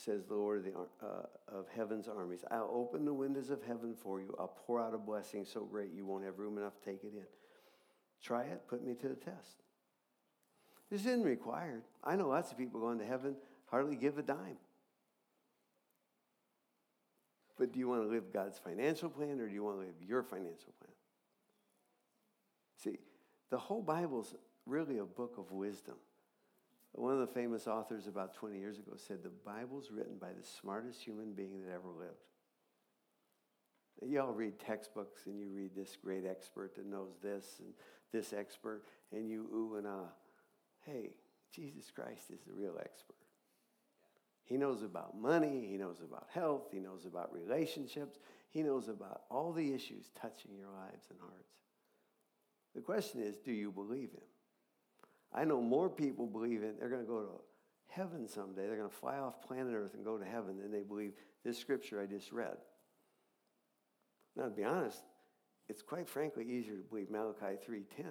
[0.00, 2.44] says the Lord of, the, uh, of heaven's armies.
[2.50, 4.34] I'll open the windows of heaven for you.
[4.38, 7.12] I'll pour out a blessing so great you won't have room enough to take it
[7.14, 7.26] in.
[8.22, 9.62] Try it, put me to the test.
[10.90, 11.82] This isn't required.
[12.02, 14.56] I know lots of people going to heaven hardly give a dime.
[17.58, 19.94] But do you want to live God's financial plan or do you want to live
[20.06, 20.94] your financial plan?
[22.76, 22.98] See,
[23.50, 24.34] the whole Bible's
[24.64, 25.96] really a book of wisdom.
[26.92, 30.46] One of the famous authors about 20 years ago said the Bible's written by the
[30.60, 32.28] smartest human being that ever lived.
[34.06, 37.74] You all read textbooks and you read this great expert that knows this and
[38.12, 40.08] this expert, and you ooh and ah.
[40.86, 41.10] Hey,
[41.54, 43.16] Jesus Christ is the real expert.
[44.44, 49.22] He knows about money, he knows about health, he knows about relationships, he knows about
[49.30, 51.52] all the issues touching your lives and hearts.
[52.74, 54.22] The question is do you believe him?
[55.32, 57.40] I know more people believe in they're going to go to
[57.88, 58.66] heaven someday.
[58.66, 61.12] They're going to fly off planet Earth and go to heaven than they believe
[61.44, 62.56] this scripture I just read.
[64.36, 65.02] Now, to be honest,
[65.68, 68.04] it's quite frankly easier to believe Malachi 3.10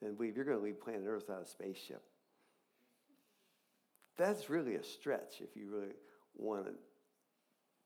[0.00, 2.02] than believe you're going to leave planet Earth of a spaceship.
[4.16, 5.94] That's really a stretch if you really
[6.36, 6.72] want to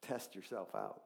[0.07, 1.03] test yourself out.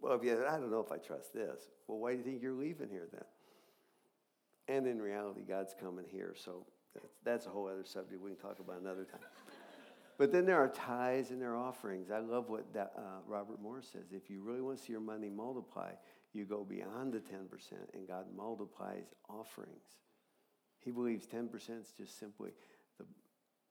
[0.00, 1.60] Well, if you, I don't know if I trust this.
[1.86, 4.76] Well, why do you think you're leaving here then?
[4.76, 6.66] And in reality, God's coming here, so
[7.24, 9.20] that's, a whole other subject we can talk about another time.
[10.18, 12.10] but then there are tithes and there are offerings.
[12.10, 14.12] I love what that, uh, Robert Morris says.
[14.12, 15.92] If you really want to see your money multiply,
[16.32, 17.24] you go beyond the 10%,
[17.94, 19.98] and God multiplies offerings.
[20.78, 22.50] He believes 10% is just simply
[22.98, 23.04] the,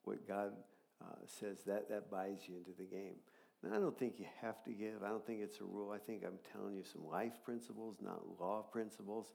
[0.04, 0.54] what God
[1.02, 3.16] uh, says that, that buys you into the game.
[3.64, 5.04] Now, I don't think you have to give.
[5.04, 5.92] I don't think it's a rule.
[5.92, 9.32] I think I'm telling you some life principles, not law principles.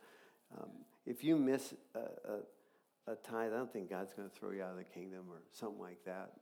[0.56, 0.70] Um,
[1.04, 2.38] if you miss a, a,
[3.06, 5.42] a tithe, I don't think God's going to throw you out of the kingdom or
[5.52, 6.32] something like that.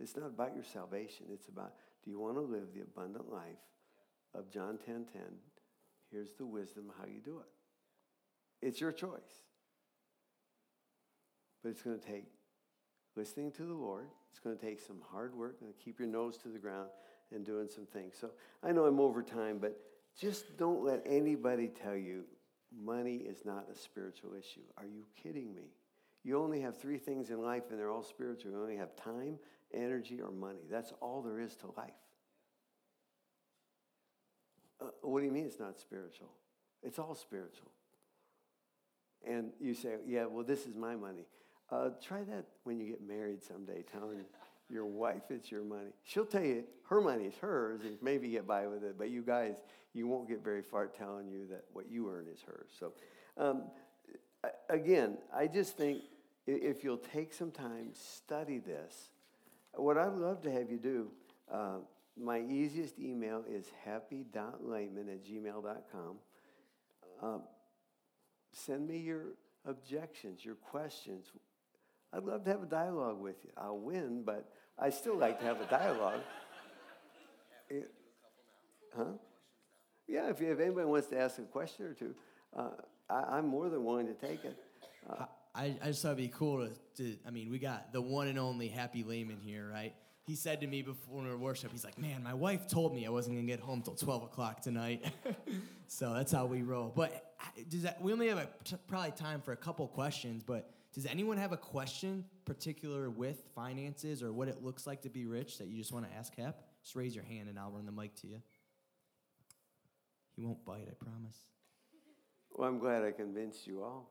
[0.00, 1.26] It's not about your salvation.
[1.32, 1.74] It's about
[2.04, 3.62] do you want to live the abundant life
[4.34, 4.84] of John 10:10?
[4.86, 5.22] 10, 10?
[6.10, 8.66] Here's the wisdom of how you do it.
[8.66, 9.44] It's your choice.
[11.62, 12.24] But it's going to take
[13.16, 14.06] listening to the Lord.
[14.30, 16.88] It's going to take some hard work and keep your nose to the ground
[17.32, 18.14] and doing some things.
[18.20, 18.30] So
[18.62, 19.78] I know I'm over time, but
[20.18, 22.24] just don't let anybody tell you
[22.84, 24.62] money is not a spiritual issue.
[24.76, 25.70] Are you kidding me?
[26.24, 28.52] You only have three things in life, and they're all spiritual.
[28.52, 29.38] You only have time,
[29.74, 30.60] energy, or money.
[30.70, 31.90] That's all there is to life.
[34.80, 36.28] Uh, what do you mean it's not spiritual?
[36.82, 37.70] It's all spiritual.
[39.26, 41.26] And you say, yeah, well, this is my money.
[41.70, 44.24] Uh, try that when you get married someday, telling
[44.68, 45.90] your wife it's your money.
[46.04, 48.96] She'll tell you her money is hers, and maybe get by with it.
[48.98, 49.56] But you guys,
[49.92, 52.70] you won't get very far telling you that what you earn is hers.
[52.78, 52.92] So,
[53.38, 53.64] um,
[54.68, 56.02] again, I just think
[56.46, 59.10] if you'll take some time, study this.
[59.74, 61.08] What I'd love to have you do,
[61.52, 61.78] uh,
[62.20, 66.16] my easiest email is happy.leman at gmail.com.
[67.22, 67.38] Uh,
[68.52, 71.26] send me your objections, your questions.
[72.12, 73.50] I'd love to have a dialogue with you.
[73.56, 76.20] I'll win, but I still like to have a dialogue.
[77.70, 77.90] It,
[78.94, 79.04] huh?
[80.06, 82.14] Yeah, if, if anybody wants to ask a question or two,
[82.54, 82.68] uh,
[83.12, 84.56] I, am more than willing to take it.
[85.08, 85.24] Uh,
[85.54, 88.28] I, I just thought it'd be cool to, to, I mean, we got the one
[88.28, 89.94] and only Happy Leman here, right?
[90.24, 93.10] He said to me before we worship, he's like, man, my wife told me I
[93.10, 95.04] wasn't gonna get home till 12 o'clock tonight.
[95.88, 96.92] so that's how we roll.
[96.94, 97.34] But
[97.68, 101.06] does that, we only have a, t- probably time for a couple questions, but does
[101.06, 105.58] anyone have a question particular with finances or what it looks like to be rich
[105.58, 106.56] that you just want to ask Hap?
[106.82, 108.40] Just raise your hand and I'll run the mic to you.
[110.36, 111.51] He won't bite, I promise.
[112.54, 114.10] Well, I'm glad I convinced you all.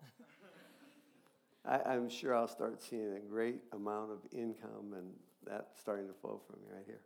[1.66, 5.12] I, am sure I'll start seeing a great amount of income and
[5.46, 7.02] that starting to flow from me right here.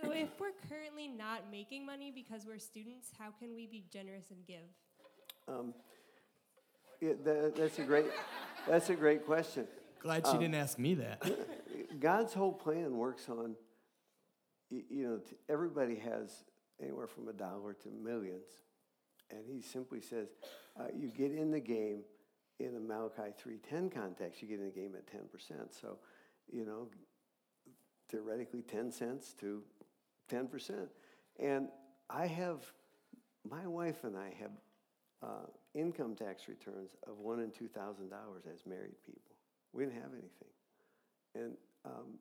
[0.00, 4.30] So, if we're currently not making money because we're students, how can we be generous
[4.30, 4.66] and give?
[5.46, 5.74] Um,
[7.00, 8.06] that, that's a great,
[8.68, 9.66] that's a great question.
[10.00, 11.22] Glad she didn't ask me that.
[12.00, 13.54] God's whole plan works on,
[14.70, 16.44] you know, everybody has
[16.82, 18.63] anywhere from a dollar to millions.
[19.30, 20.28] And he simply says,
[20.78, 22.00] uh, you get in the game
[22.60, 25.78] in the Malachi 3.10 context, you get in the game at 10%.
[25.80, 25.98] So,
[26.52, 26.88] you know,
[28.10, 29.62] theoretically 10 cents to
[30.30, 30.88] 10%.
[31.40, 31.68] And
[32.08, 32.60] I have,
[33.48, 34.50] my wife and I have
[35.24, 39.36] uh, income tax returns of one and two thousand dollars as married people.
[39.72, 40.52] We didn't have anything,
[41.34, 41.52] and
[41.84, 42.18] um,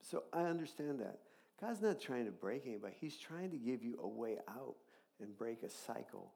[0.00, 1.18] so I understand that
[1.60, 2.94] God's not trying to break anybody.
[2.98, 4.76] He's trying to give you a way out
[5.20, 6.32] and break a cycle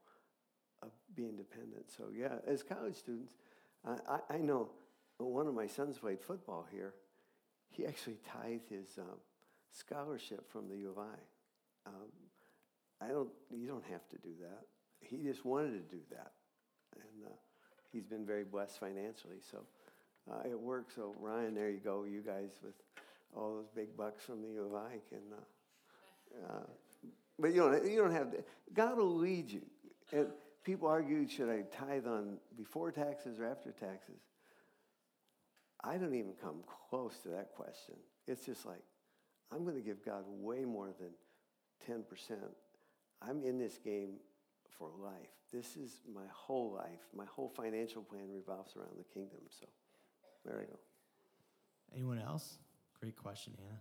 [0.82, 1.90] of being dependent.
[1.96, 3.34] So yeah, as college students,
[3.84, 4.70] I, I, know
[5.18, 6.94] one of my sons played football here.
[7.70, 9.18] He actually tithed his um,
[9.70, 11.88] scholarship from the U of I.
[11.88, 12.10] Um,
[13.00, 13.30] I don't.
[13.50, 14.66] You don't have to do that.
[15.00, 16.32] He just wanted to do that,
[16.94, 17.34] and uh,
[17.92, 19.38] he's been very blessed financially.
[19.50, 19.59] So
[20.30, 20.94] uh, it works.
[20.94, 22.04] So Ryan, there you go.
[22.04, 22.74] You guys with
[23.34, 25.22] all those big bucks from the U of I can.
[25.32, 26.66] Uh, uh,
[27.43, 27.85] but you don't.
[27.85, 28.44] You don't have to.
[28.73, 29.62] God will lead you.
[30.12, 30.28] And
[30.64, 34.20] people argue, should I tithe on before taxes or after taxes?
[35.82, 37.97] I don't even come close to that question.
[38.28, 38.82] It's just like,
[39.51, 41.10] I'm going to give God way more than
[41.90, 42.05] 10%.
[43.20, 44.14] I'm in this game
[44.78, 45.31] for life.
[45.52, 47.01] This is my whole life.
[47.14, 49.40] My whole financial plan revolves around the kingdom.
[49.51, 49.66] So
[50.44, 50.78] there I go.
[51.93, 52.59] Anyone else?
[53.01, 53.81] Great question, Hannah.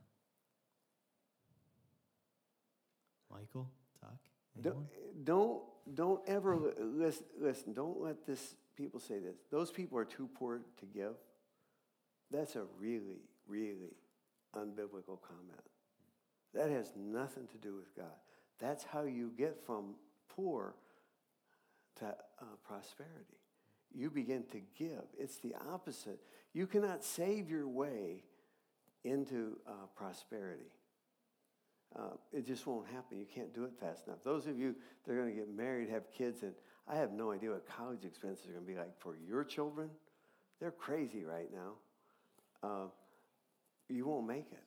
[3.32, 4.12] Michael, Tuck.
[4.58, 4.88] Anyone?
[5.24, 9.38] Don't, don't, don't ever li- listen, listen, don't let this people say this.
[9.49, 11.14] Those people are too poor to give.
[12.32, 13.95] That's a really, really
[14.56, 15.62] unbiblical comment.
[16.53, 18.16] That has nothing to do with God.
[18.60, 19.95] That's how you get from
[20.30, 20.76] poor
[21.99, 23.38] to uh, prosperity.
[23.94, 25.03] You begin to give.
[25.18, 26.20] It's the opposite.
[26.53, 28.24] You cannot save your way
[29.03, 30.72] into uh, prosperity.
[31.98, 33.18] Uh, it just won't happen.
[33.20, 34.20] You can't do it fast enough.
[34.24, 36.54] Those of you that are going to get married, have kids, and
[36.88, 39.90] I have no idea what college expenses are going to be like for your children.
[40.60, 41.74] They're crazy right now.
[42.64, 42.88] Uh,
[43.90, 44.64] you won't make it.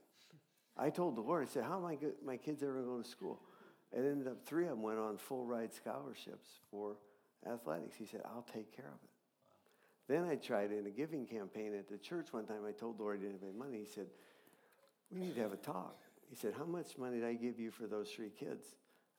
[0.77, 3.09] I told the Lord, I said, How am I go- my kids ever going to
[3.09, 3.41] school?
[3.93, 6.97] And ended up three of them went on full ride scholarships for
[7.51, 7.97] athletics.
[7.97, 9.11] He said, I'll take care of it.
[10.09, 12.63] Then I tried in a giving campaign at the church one time.
[12.67, 13.79] I told the Lord I didn't have any money.
[13.79, 14.07] He said,
[15.13, 15.97] We need to have a talk.
[16.29, 18.65] He said, How much money did I give you for those three kids?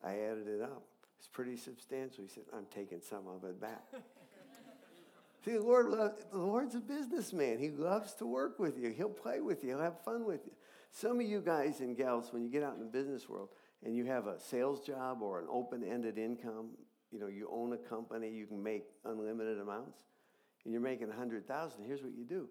[0.04, 0.84] I added it up.
[1.18, 2.24] It's pretty substantial.
[2.24, 3.84] He said, I'm taking some of it back.
[5.46, 7.60] See, the Lord, lo- the Lord's a businessman.
[7.60, 8.90] He loves to work with you.
[8.90, 9.70] He'll play with you.
[9.70, 10.52] He'll have fun with you.
[10.92, 13.50] Some of you guys and gals, when you get out in the business world
[13.84, 16.70] and you have a sales job or an open-ended income,
[17.12, 20.00] you know, you own a company, you can make unlimited amounts,
[20.64, 22.50] and you're making 100000 here's what you do.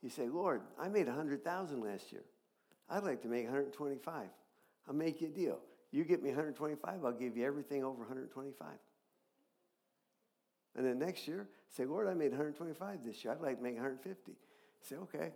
[0.00, 2.22] You say, Lord, I made 100000 last year.
[2.90, 4.28] I'd like to make 125.
[4.88, 5.58] I'll make you a deal.
[5.90, 8.68] You get me 125, I'll give you everything over 125.
[10.76, 13.32] And then next year, say, Lord, I made 125 this year.
[13.32, 14.32] I'd like to make 150.
[14.82, 15.32] Say, okay.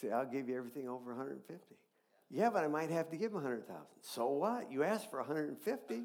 [0.00, 1.76] Say, I'll give you everything over 150.
[2.30, 3.76] Yeah, but I might have to give him 100,000.
[4.00, 4.70] So what?
[4.70, 5.94] You asked for 150.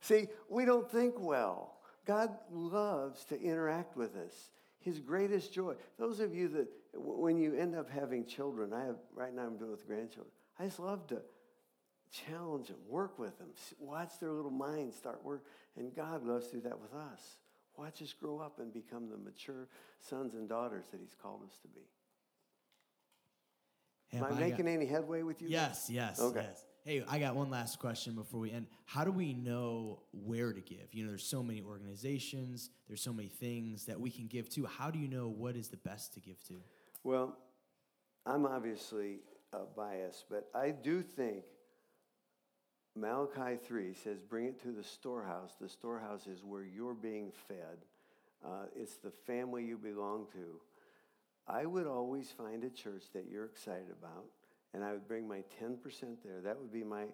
[0.00, 1.76] See, we don't think well.
[2.06, 4.50] God loves to interact with us.
[4.80, 5.74] His greatest joy.
[5.98, 9.56] Those of you that, when you end up having children, I have, right now I'm
[9.56, 10.30] doing it with grandchildren.
[10.58, 11.22] I just love to
[12.12, 13.48] challenge them, work with them,
[13.78, 15.44] watch their little minds start work.
[15.76, 17.38] And God loves to do that with us.
[17.76, 19.68] Watch us grow up and become the mature
[19.98, 21.80] sons and daughters that He's called us to be.
[24.16, 25.48] Am I got- making any headway with you?
[25.48, 26.42] Yes, yes, Okay.
[26.42, 26.66] yes.
[26.84, 28.66] Hey, I got one last question before we end.
[28.84, 30.92] How do we know where to give?
[30.92, 34.66] You know, there's so many organizations, there's so many things that we can give to.
[34.66, 36.62] How do you know what is the best to give to?
[37.04, 37.36] Well,
[38.24, 39.18] I'm obviously
[39.52, 41.44] uh, biased, but I do think
[42.96, 45.52] Malachi 3 says, Bring it to the storehouse.
[45.60, 47.84] The storehouse is where you're being fed,
[48.44, 50.60] uh, it's the family you belong to.
[51.46, 54.24] I would always find a church that you're excited about,
[54.72, 55.76] and I would bring my 10%
[56.24, 56.40] there.
[56.42, 57.04] That would be my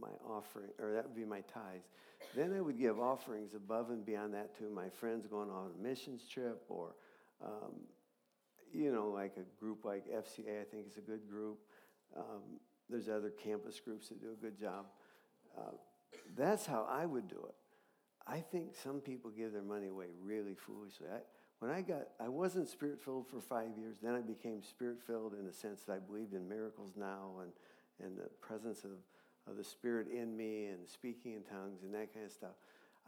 [0.00, 1.90] my offering, or that would be my tithes.
[2.34, 5.82] Then I would give offerings above and beyond that to my friends going on a
[5.82, 6.94] missions trip or
[7.44, 7.74] um,
[8.72, 11.58] you know, like a group like FCA, I think is a good group.
[12.16, 14.86] Um, there's other campus groups that do a good job.
[15.56, 15.72] Uh,
[16.36, 17.54] that's how I would do it.
[18.26, 21.06] I think some people give their money away really foolishly.
[21.12, 21.18] I,
[21.58, 23.96] when I got, I wasn't spirit filled for five years.
[24.02, 27.52] Then I became spirit filled in the sense that I believed in miracles now and,
[28.04, 28.90] and the presence of,
[29.50, 32.54] of the Spirit in me and speaking in tongues and that kind of stuff.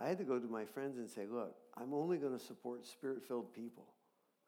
[0.00, 2.84] I had to go to my friends and say, look, I'm only going to support
[2.86, 3.84] spirit filled people.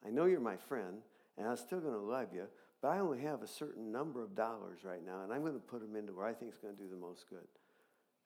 [0.06, 0.98] I know you're my friend,
[1.36, 2.44] and I'm still going to love you,
[2.80, 5.58] but I only have a certain number of dollars right now, and I'm going to
[5.58, 7.46] put them into where I think is going to do the most good.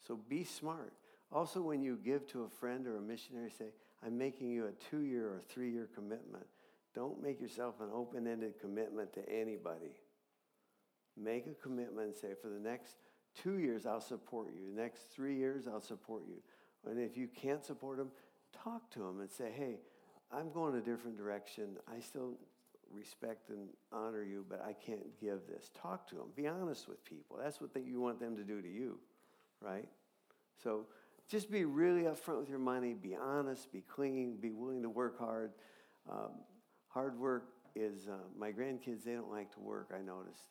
[0.07, 0.93] So be smart.
[1.32, 3.66] Also, when you give to a friend or a missionary, say,
[4.05, 6.47] I'm making you a two year or three year commitment.
[6.94, 9.94] Don't make yourself an open ended commitment to anybody.
[11.16, 12.97] Make a commitment and say, for the next
[13.40, 14.74] two years, I'll support you.
[14.74, 16.36] The next three years, I'll support you.
[16.90, 18.11] And if you can't support them,
[18.65, 19.78] talk to them and say, hey,
[20.32, 21.77] I'm going a different direction.
[21.89, 22.35] I still
[22.93, 25.70] respect and honor you, but I can't give this.
[25.81, 26.27] Talk to them.
[26.36, 27.39] Be honest with people.
[27.43, 28.98] That's what they, you want them to do to you,
[29.61, 29.89] right?
[30.62, 30.86] So
[31.28, 32.94] just be really upfront with your money.
[32.94, 33.73] Be honest.
[33.73, 34.36] Be clean.
[34.36, 35.52] Be willing to work hard.
[36.11, 36.32] Um,
[36.89, 37.44] hard work
[37.74, 40.43] is, uh, my grandkids, they don't like to work, I noticed.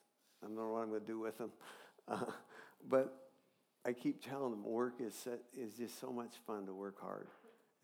[0.42, 1.52] I don't know what I'm going to do with them.
[2.08, 2.18] Uh,
[2.90, 3.30] but
[3.86, 7.28] I keep telling them work is, is just so much fun to work hard.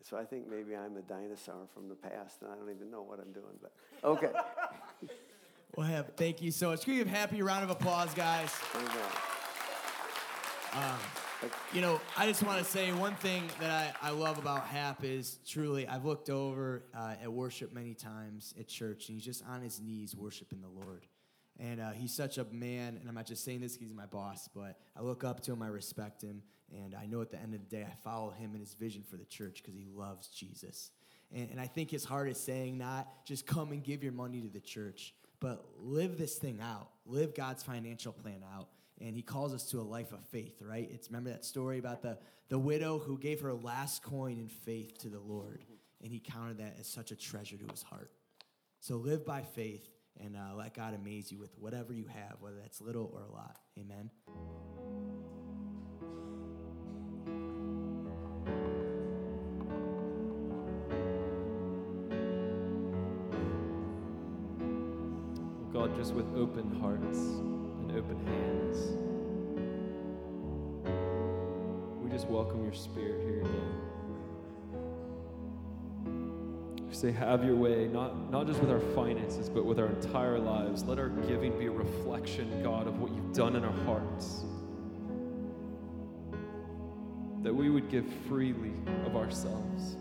[0.02, 3.02] So I think maybe I'm a dinosaur from the past and I don't even know
[3.02, 3.72] what I'm doing, but
[4.04, 4.30] okay.
[5.76, 6.84] well, Hap, thank you so much.
[6.84, 8.52] Can we give a happy round of applause, guys?
[10.74, 10.98] Um,
[11.72, 15.04] you know, I just want to say one thing that I, I love about Hap
[15.04, 19.44] is truly, I've looked over uh, at worship many times at church, and he's just
[19.46, 21.06] on his knees worshiping the Lord.
[21.58, 24.06] And uh, he's such a man, and I'm not just saying this because he's my
[24.06, 26.42] boss, but I look up to him, I respect him,
[26.74, 29.02] and I know at the end of the day, I follow him and his vision
[29.02, 30.90] for the church because he loves Jesus.
[31.32, 34.40] And, and I think his heart is saying not just come and give your money
[34.40, 38.68] to the church, but live this thing out, live God's financial plan out.
[39.00, 40.88] And he calls us to a life of faith, right?
[40.90, 42.18] It's remember that story about the,
[42.48, 45.64] the widow who gave her last coin in faith to the Lord,
[46.02, 48.10] and he counted that as such a treasure to his heart.
[48.80, 49.86] So live by faith
[50.24, 53.32] and uh, let God amaze you with whatever you have, whether that's little or a
[53.32, 53.58] lot.
[53.78, 54.75] Amen.
[66.14, 68.78] With open hearts and open hands,
[72.02, 73.86] we just welcome your spirit here again.
[76.96, 80.84] say, have your way, not, not just with our finances, but with our entire lives.
[80.84, 84.44] Let our giving be a reflection, God, of what you've done in our hearts.
[87.42, 88.72] That we would give freely
[89.04, 89.96] of ourselves.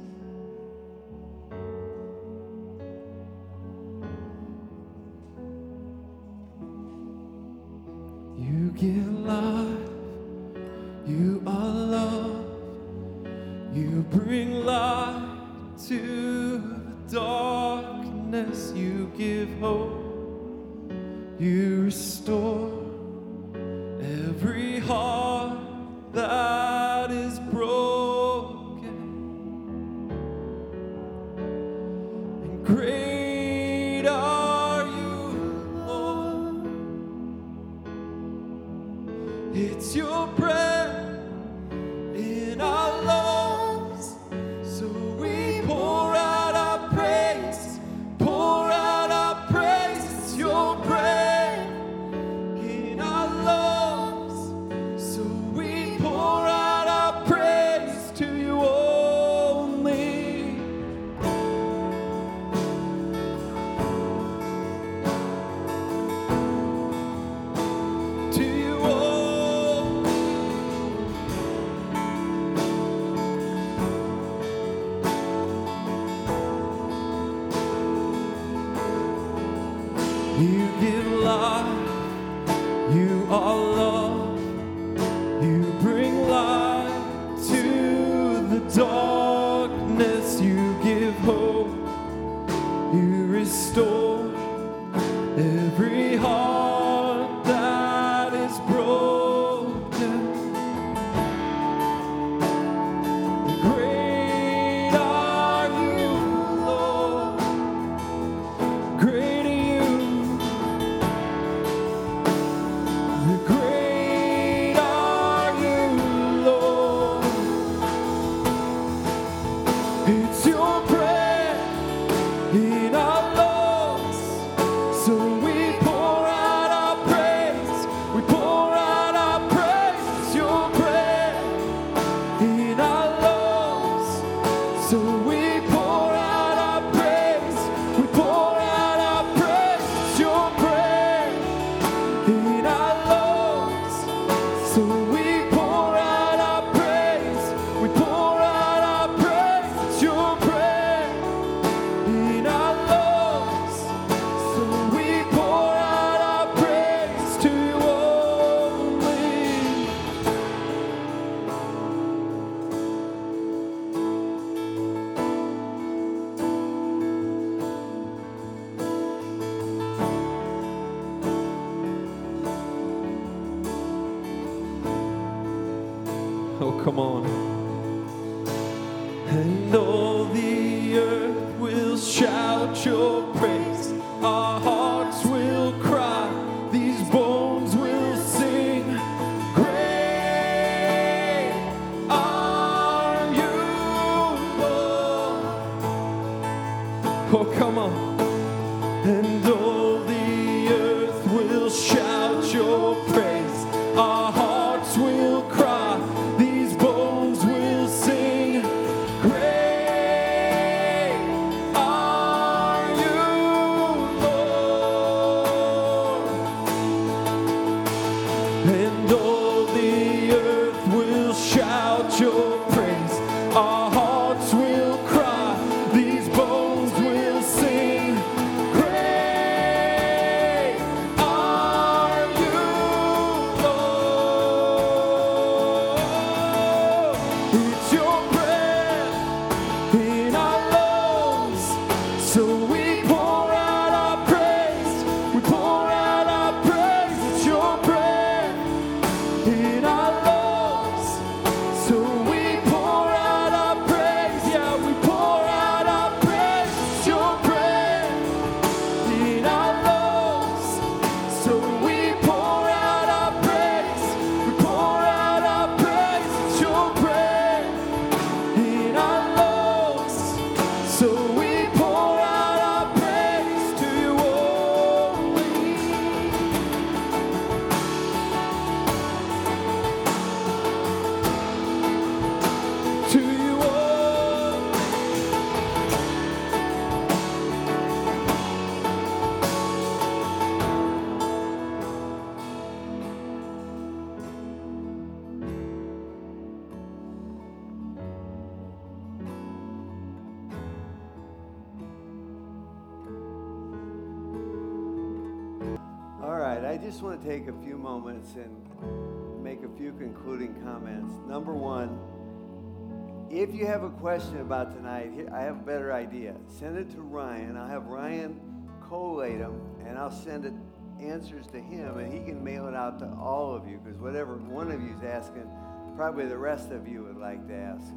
[313.56, 316.36] You have a question about tonight, I have a better idea.
[316.60, 317.56] Send it to Ryan.
[317.56, 318.40] I'll have Ryan
[318.88, 320.54] collate them, and I'll send it
[321.00, 324.36] answers to him, and he can mail it out to all of you, because whatever
[324.36, 325.50] one of you is asking,
[325.96, 327.88] probably the rest of you would like to ask.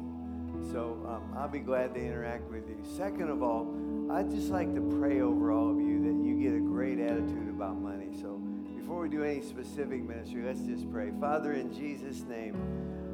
[0.71, 2.77] So um, I'll be glad to interact with you.
[2.95, 3.67] Second of all,
[4.11, 7.49] I'd just like to pray over all of you that you get a great attitude
[7.49, 8.09] about money.
[8.19, 8.41] So
[8.77, 11.11] before we do any specific ministry, let's just pray.
[11.19, 12.55] Father, in Jesus' name,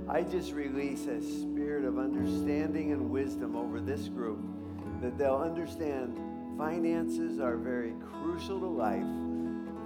[0.08, 4.40] I just release a spirit of understanding and wisdom over this group
[5.02, 6.16] that they'll understand
[6.60, 9.04] finances are very crucial to life.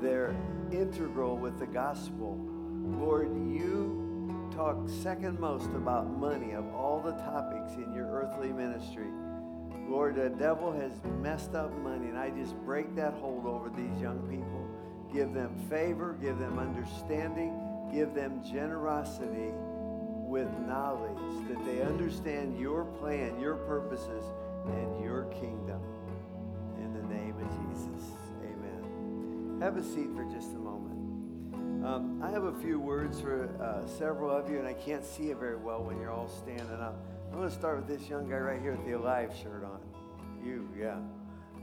[0.01, 0.35] They're
[0.71, 2.37] integral with the gospel.
[2.99, 9.07] Lord, you talk second most about money of all the topics in your earthly ministry.
[9.87, 10.91] Lord, the devil has
[11.21, 14.67] messed up money, and I just break that hold over these young people.
[15.13, 17.57] Give them favor, give them understanding,
[17.91, 19.53] give them generosity
[20.30, 24.23] with knowledge that they understand your plan, your purposes,
[24.68, 25.81] and your kingdom.
[26.77, 28.11] In the name of Jesus,
[28.43, 29.60] amen.
[29.60, 31.84] Have a seat for just a moment.
[31.84, 35.31] Um, I have a few words for uh, several of you, and I can't see
[35.31, 37.03] it very well when you're all standing up.
[37.31, 39.80] I'm going to start with this young guy right here with the Alive shirt on.
[40.45, 40.97] You, yeah.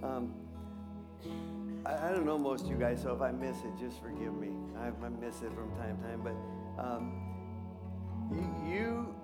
[0.02, 0.34] Um,
[1.84, 4.34] I, I don't know most of you guys, so if I miss it, just forgive
[4.34, 4.50] me.
[4.76, 7.25] I, I miss it from time to time, but um,
[8.66, 9.14] you,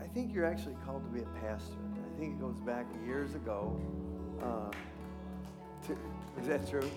[0.00, 1.78] I think you're actually called to be a pastor.
[1.96, 3.80] I think it goes back years ago.
[4.42, 4.70] Uh,
[5.86, 5.92] to,
[6.40, 6.90] is that true?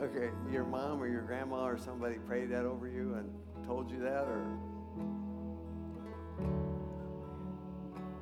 [0.00, 3.30] Okay, your mom or your grandma or somebody prayed that over you and
[3.66, 4.40] told you that, or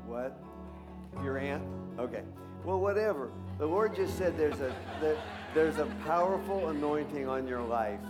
[0.06, 0.42] what?
[1.22, 1.62] Your aunt?
[1.98, 2.22] Okay.
[2.64, 3.30] Well, whatever.
[3.58, 5.16] The Lord just said there's a there,
[5.54, 8.00] there's a powerful anointing on your life.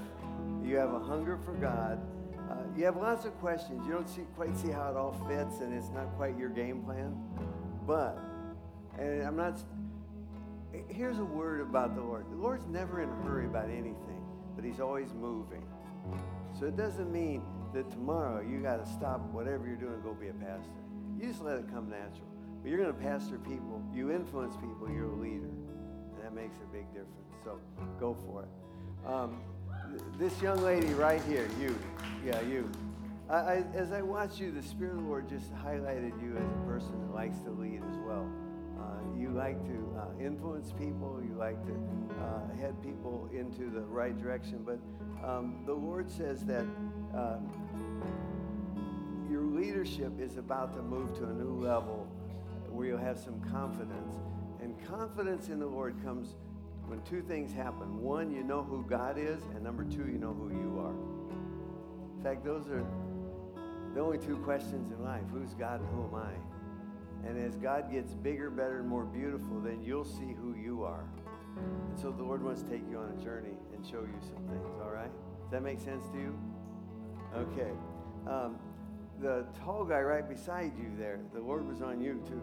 [0.64, 2.00] You have a hunger for God.
[2.48, 3.86] Uh, you have lots of questions.
[3.86, 6.82] You don't see, quite see how it all fits, and it's not quite your game
[6.82, 7.14] plan.
[7.86, 8.18] But,
[8.98, 9.58] and I'm not.
[10.88, 12.26] Here's a word about the Lord.
[12.30, 14.22] The Lord's never in a hurry about anything,
[14.54, 15.64] but He's always moving.
[16.58, 17.42] So it doesn't mean
[17.74, 20.70] that tomorrow you got to stop whatever you're doing and go be a pastor.
[21.18, 22.26] You just let it come natural.
[22.62, 23.82] But you're going to pastor people.
[23.92, 24.88] You influence people.
[24.90, 25.50] You're a leader.
[25.50, 27.28] And that makes a big difference.
[27.44, 27.60] So
[28.00, 29.08] go for it.
[29.08, 29.40] Um,
[30.18, 31.78] this young lady right here, you,
[32.24, 32.70] yeah, you.
[33.30, 36.50] I, I, as I watched you, the Spirit of the Lord just highlighted you as
[36.50, 38.26] a person that likes to lead as well.
[38.78, 41.20] Uh, you like to uh, influence people.
[41.22, 41.72] You like to
[42.20, 44.64] uh, head people into the right direction.
[44.64, 44.78] But
[45.26, 46.64] um, the Lord says that
[47.14, 47.50] um,
[49.30, 52.06] your leadership is about to move to a new level
[52.70, 54.14] where you'll have some confidence.
[54.62, 56.36] And confidence in the Lord comes
[56.88, 58.00] when two things happen.
[58.02, 60.94] One, you know who God is, and number two, you know who you are.
[62.16, 62.84] In fact, those are
[63.94, 67.28] the only two questions in life who's God and who am I?
[67.28, 71.04] And as God gets bigger, better, and more beautiful, then you'll see who you are.
[71.56, 74.42] And so the Lord wants to take you on a journey and show you some
[74.46, 75.10] things, all right?
[75.42, 76.38] Does that make sense to you?
[77.36, 77.72] Okay.
[78.26, 78.56] Um,
[79.20, 82.42] the tall guy right beside you there, the Lord was on you too.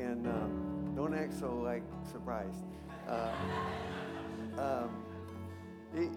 [0.00, 2.64] And um, don't act so like surprised.
[3.08, 3.30] Uh,
[4.58, 5.04] um,
[5.94, 6.10] it,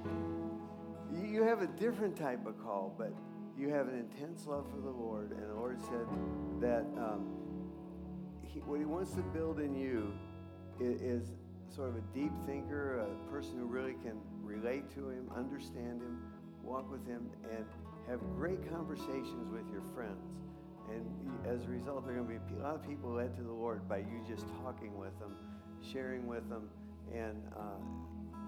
[1.30, 3.14] you have a different type of call, but
[3.58, 5.32] you have an intense love for the Lord.
[5.32, 6.08] And the Lord said
[6.62, 7.28] that um,
[8.42, 10.14] he, what He wants to build in you
[10.80, 11.32] is, is
[11.68, 16.24] sort of a deep thinker, a person who really can relate to Him, understand Him,
[16.64, 17.66] walk with Him, and
[18.08, 20.26] have great conversations with your friends.
[20.90, 21.06] And
[21.46, 23.52] as a result, there are going to be a lot of people led to the
[23.52, 25.36] Lord by you just talking with them,
[25.82, 26.70] sharing with them,
[27.14, 27.80] and uh,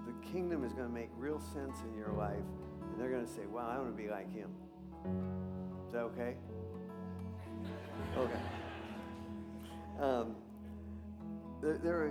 [0.05, 2.43] the kingdom is going to make real sense in your life.
[2.81, 4.49] And they're going to say, wow, I want to be like him.
[5.87, 6.35] Is that okay?
[8.17, 8.39] Okay.
[9.99, 10.35] Um,
[11.61, 12.09] there, there are,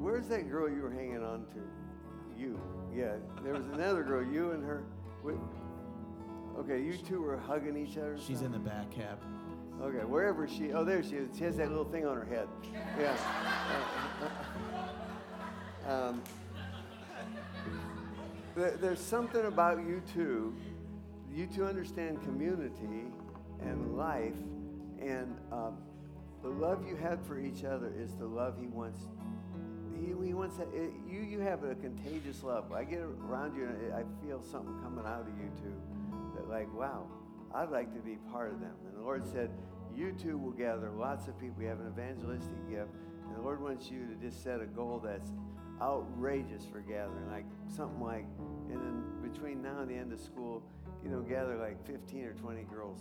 [0.00, 2.40] where's that girl you were hanging on to?
[2.40, 2.58] You.
[2.96, 3.16] Yeah.
[3.42, 4.84] There was another girl, you and her.
[5.22, 5.36] Wait,
[6.58, 8.16] okay, you two were hugging each other.
[8.18, 9.20] She's in the back cab.
[9.82, 11.36] Okay, wherever she, oh, there she is.
[11.36, 12.48] She has that little thing on her head.
[12.98, 13.16] Yeah.
[15.86, 16.22] Uh, uh, uh, um,
[18.56, 20.54] there, there's something about you two.
[21.30, 23.12] You two understand community
[23.60, 24.36] and life,
[25.00, 25.76] and um,
[26.42, 29.00] the love you have for each other is the love he wants.
[29.98, 30.68] He, he wants that.
[30.72, 32.72] It, you, you have a contagious love.
[32.72, 35.74] I get around you and I feel something coming out of you two
[36.36, 37.06] that, like, wow,
[37.54, 38.74] I'd like to be part of them.
[38.86, 39.50] And the Lord said,
[39.94, 41.56] You two will gather lots of people.
[41.58, 42.90] We have an evangelistic gift.
[43.26, 45.30] And the Lord wants you to just set a goal that's
[45.80, 48.26] outrageous for gathering, like something like,
[48.70, 50.62] and then between now and the end of school,
[51.02, 53.00] you know, gather like 15 or 20 girls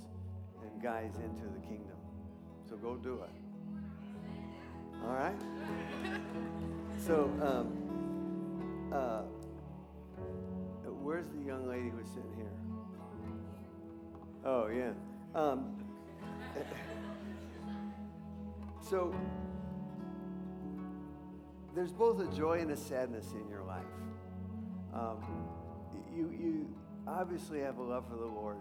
[0.61, 1.97] and guys into the kingdom.
[2.69, 3.29] So go do it.
[5.03, 5.39] All right?
[7.05, 9.23] So, um, uh,
[11.01, 12.52] where's the young lady who's sitting here?
[14.45, 14.91] Oh, yeah.
[15.35, 15.77] Um,
[18.81, 19.15] so,
[21.73, 23.85] there's both a joy and a sadness in your life.
[24.93, 25.17] Um,
[26.13, 26.75] you, you
[27.07, 28.57] obviously have a love for the Lord,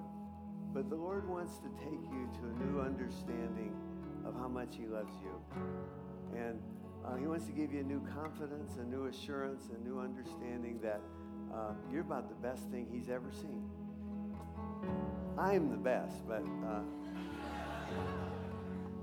[0.72, 3.76] but the Lord wants to take you to a new understanding
[4.24, 5.60] of how much He loves you.
[6.38, 6.60] And
[7.04, 10.78] uh, He wants to give you a new confidence, a new assurance, a new understanding
[10.82, 11.00] that
[11.52, 13.68] uh, you're about the best thing He's ever seen.
[15.38, 16.44] I'm the best, but.
[16.66, 16.80] Uh,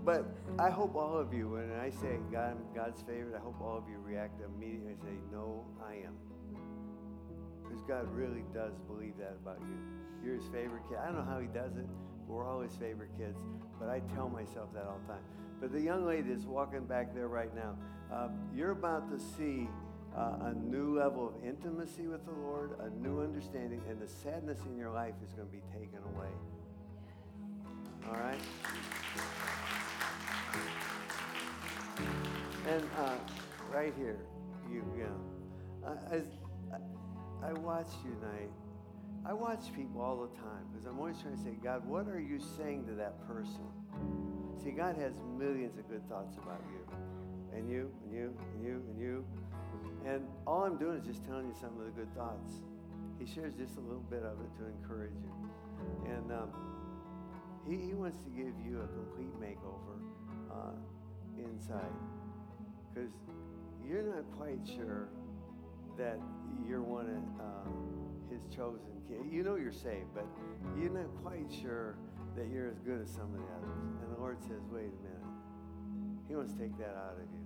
[0.05, 0.25] but
[0.57, 3.77] I hope all of you, when I say God, I'm God's favorite, I hope all
[3.77, 6.15] of you react immediately and say, No, I am.
[7.63, 9.77] Because God really does believe that about you.
[10.23, 10.97] You're his favorite kid.
[10.97, 11.85] I don't know how he does it.
[12.27, 13.37] But we're all his favorite kids.
[13.79, 15.23] But I tell myself that all the time.
[15.61, 17.77] But the young lady is walking back there right now.
[18.11, 19.67] Um, you're about to see
[20.19, 24.59] uh, a new level of intimacy with the Lord, a new understanding, and the sadness
[24.69, 26.27] in your life is going to be taken away.
[28.07, 28.41] All right?
[32.67, 33.15] And uh,
[33.73, 34.19] right here,
[34.69, 36.17] you, you know, I,
[36.75, 38.51] I, I watch you tonight.
[39.25, 42.19] I watch people all the time because I'm always trying to say, God, what are
[42.19, 43.67] you saying to that person?
[44.63, 48.83] See, God has millions of good thoughts about you, and you, and you, and you,
[48.89, 49.25] and you.
[49.35, 49.48] And
[50.47, 52.63] all I'm doing is just telling you some of the good thoughts.
[53.19, 56.11] He shares just a little bit of it to encourage you.
[56.11, 56.49] And um,
[57.67, 59.99] he, he wants to give you a complete makeover
[60.51, 60.75] uh,
[61.37, 61.93] inside
[62.93, 63.11] because
[63.87, 65.09] you're not quite sure
[65.97, 66.19] that
[66.67, 67.69] you're one of uh,
[68.31, 69.21] his chosen kids.
[69.31, 70.25] You know you're saved, but
[70.79, 71.97] you're not quite sure
[72.35, 73.83] that you're as good as some of the others.
[74.01, 75.27] And the Lord says, wait a minute.
[76.27, 77.38] He wants to take that out of you.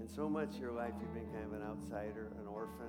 [0.00, 2.88] And so much of your life you've been kind of an outsider, an orphan.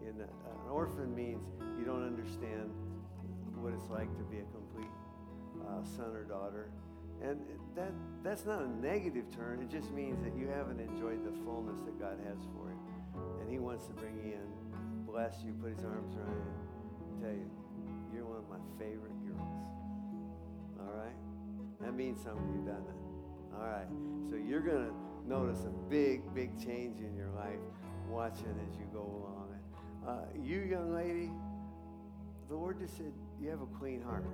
[0.00, 1.44] In a, an orphan means
[1.78, 2.72] you don't understand
[3.60, 4.90] what it's like to be a complete
[5.68, 6.70] uh, son or daughter.
[7.20, 7.40] And
[7.76, 7.92] that,
[8.24, 9.60] that's not a negative term.
[9.60, 12.80] It just means that you haven't enjoyed the fullness that God has for you.
[13.42, 14.48] And He wants to bring you in,
[15.04, 16.56] bless you, put His arms around you,
[17.04, 17.50] and tell you,
[18.14, 19.52] you're one of my favorite girls.
[20.80, 21.18] All right?
[21.82, 23.08] That means something to you, doesn't it?
[23.52, 23.90] All right.
[24.30, 27.60] So you're going to notice a big, big change in your life
[28.08, 29.48] watching as you go along.
[30.06, 31.30] Uh, you, young lady,
[32.48, 34.24] the Lord just said, You have a clean heart.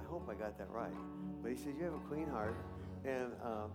[0.00, 0.94] I hope I got that right.
[1.42, 2.56] But He said, You have a clean heart.
[3.04, 3.70] And, um,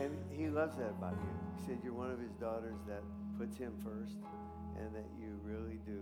[0.00, 1.28] and He loves that about you.
[1.58, 3.02] He said, You're one of His daughters that
[3.38, 4.16] puts Him first
[4.80, 6.00] and that you really do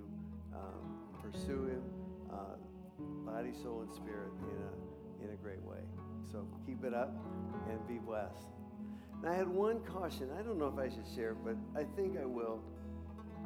[0.55, 1.83] um, pursue Him,
[2.33, 2.55] uh,
[3.27, 5.83] body, soul, and spirit in a, in a great way.
[6.31, 7.17] So keep it up
[7.69, 8.47] and be blessed.
[9.29, 10.29] I had one caution.
[10.39, 12.61] I don't know if I should share it, but I think I will.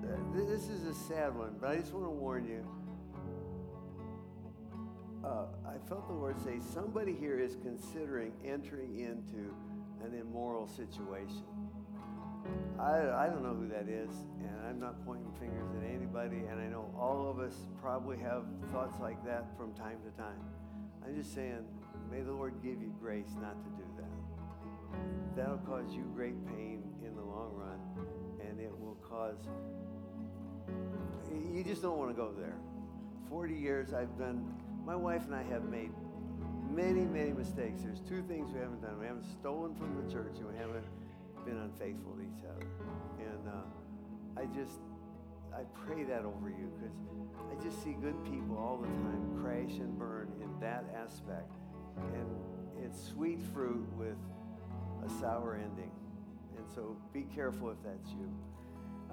[0.03, 2.65] Uh, This is a sad one, but I just want to warn you.
[5.25, 9.55] Uh, I felt the Lord say somebody here is considering entering into
[10.05, 11.43] an immoral situation.
[12.79, 14.11] I, I don't know who that is,
[14.41, 18.45] and I'm not pointing fingers at anybody, and I know all of us probably have
[18.73, 20.41] thoughts like that from time to time.
[21.05, 21.65] I'm just saying,
[22.11, 23.88] may the Lord give you grace not to do.
[25.37, 27.79] That'll cause you great pain in the long run,
[28.41, 29.39] and it will cause,
[31.31, 32.57] you just don't want to go there.
[33.29, 34.55] 40 years I've done,
[34.85, 35.91] my wife and I have made
[36.71, 37.83] many, many mistakes.
[37.83, 38.99] There's two things we haven't done.
[38.99, 40.85] We haven't stolen from the church, and we haven't
[41.45, 42.67] been unfaithful to each other.
[43.19, 44.81] And uh, I just,
[45.55, 46.97] I pray that over you because
[47.51, 51.53] I just see good people all the time crash and burn in that aspect.
[52.15, 54.17] And it's sweet fruit with
[55.05, 55.91] a sour ending.
[56.57, 58.31] And so be careful if that's you.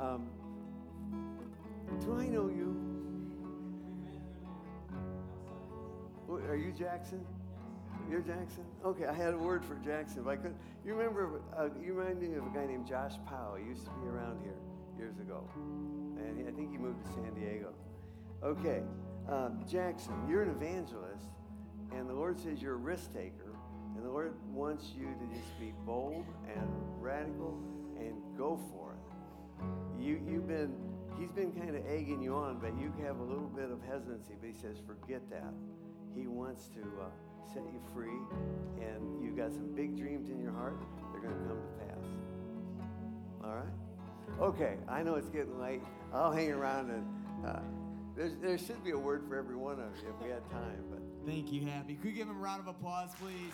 [0.02, 0.28] Um,
[2.02, 2.76] do I know you?
[6.50, 7.26] Are you Jackson?
[8.10, 8.64] You're Jackson?
[8.84, 10.22] Okay, I had a word for Jackson.
[10.22, 10.58] If I couldn't.
[10.86, 11.42] you remember?
[11.58, 13.56] Uh, you remind me of a guy named Josh Powell.
[13.56, 14.58] He used to be around here
[14.98, 17.74] years ago, and I think he moved to San Diego.
[18.44, 18.84] Okay,
[19.28, 21.30] um, Jackson, you're an evangelist,
[21.92, 23.45] and the Lord says you're a risk taker,
[24.06, 26.70] the Lord wants you to just be bold and
[27.02, 27.58] radical
[27.98, 30.04] and go for it.
[30.04, 30.76] You, you've been,
[31.18, 34.36] he's been kind of egging you on, but you have a little bit of hesitancy.
[34.40, 35.52] But he says, forget that.
[36.16, 37.08] He wants to uh,
[37.52, 38.20] set you free,
[38.80, 40.78] and you've got some big dreams in your heart.
[41.12, 42.06] They're going to come to pass.
[43.44, 44.40] All right?
[44.40, 45.82] Okay, I know it's getting late.
[46.14, 47.06] I'll hang around, and
[47.46, 47.60] uh,
[48.16, 50.84] there's, there should be a word for every one of you if we had time.
[50.92, 51.96] But Thank you, Happy.
[51.96, 53.52] Could we give him a round of applause, please?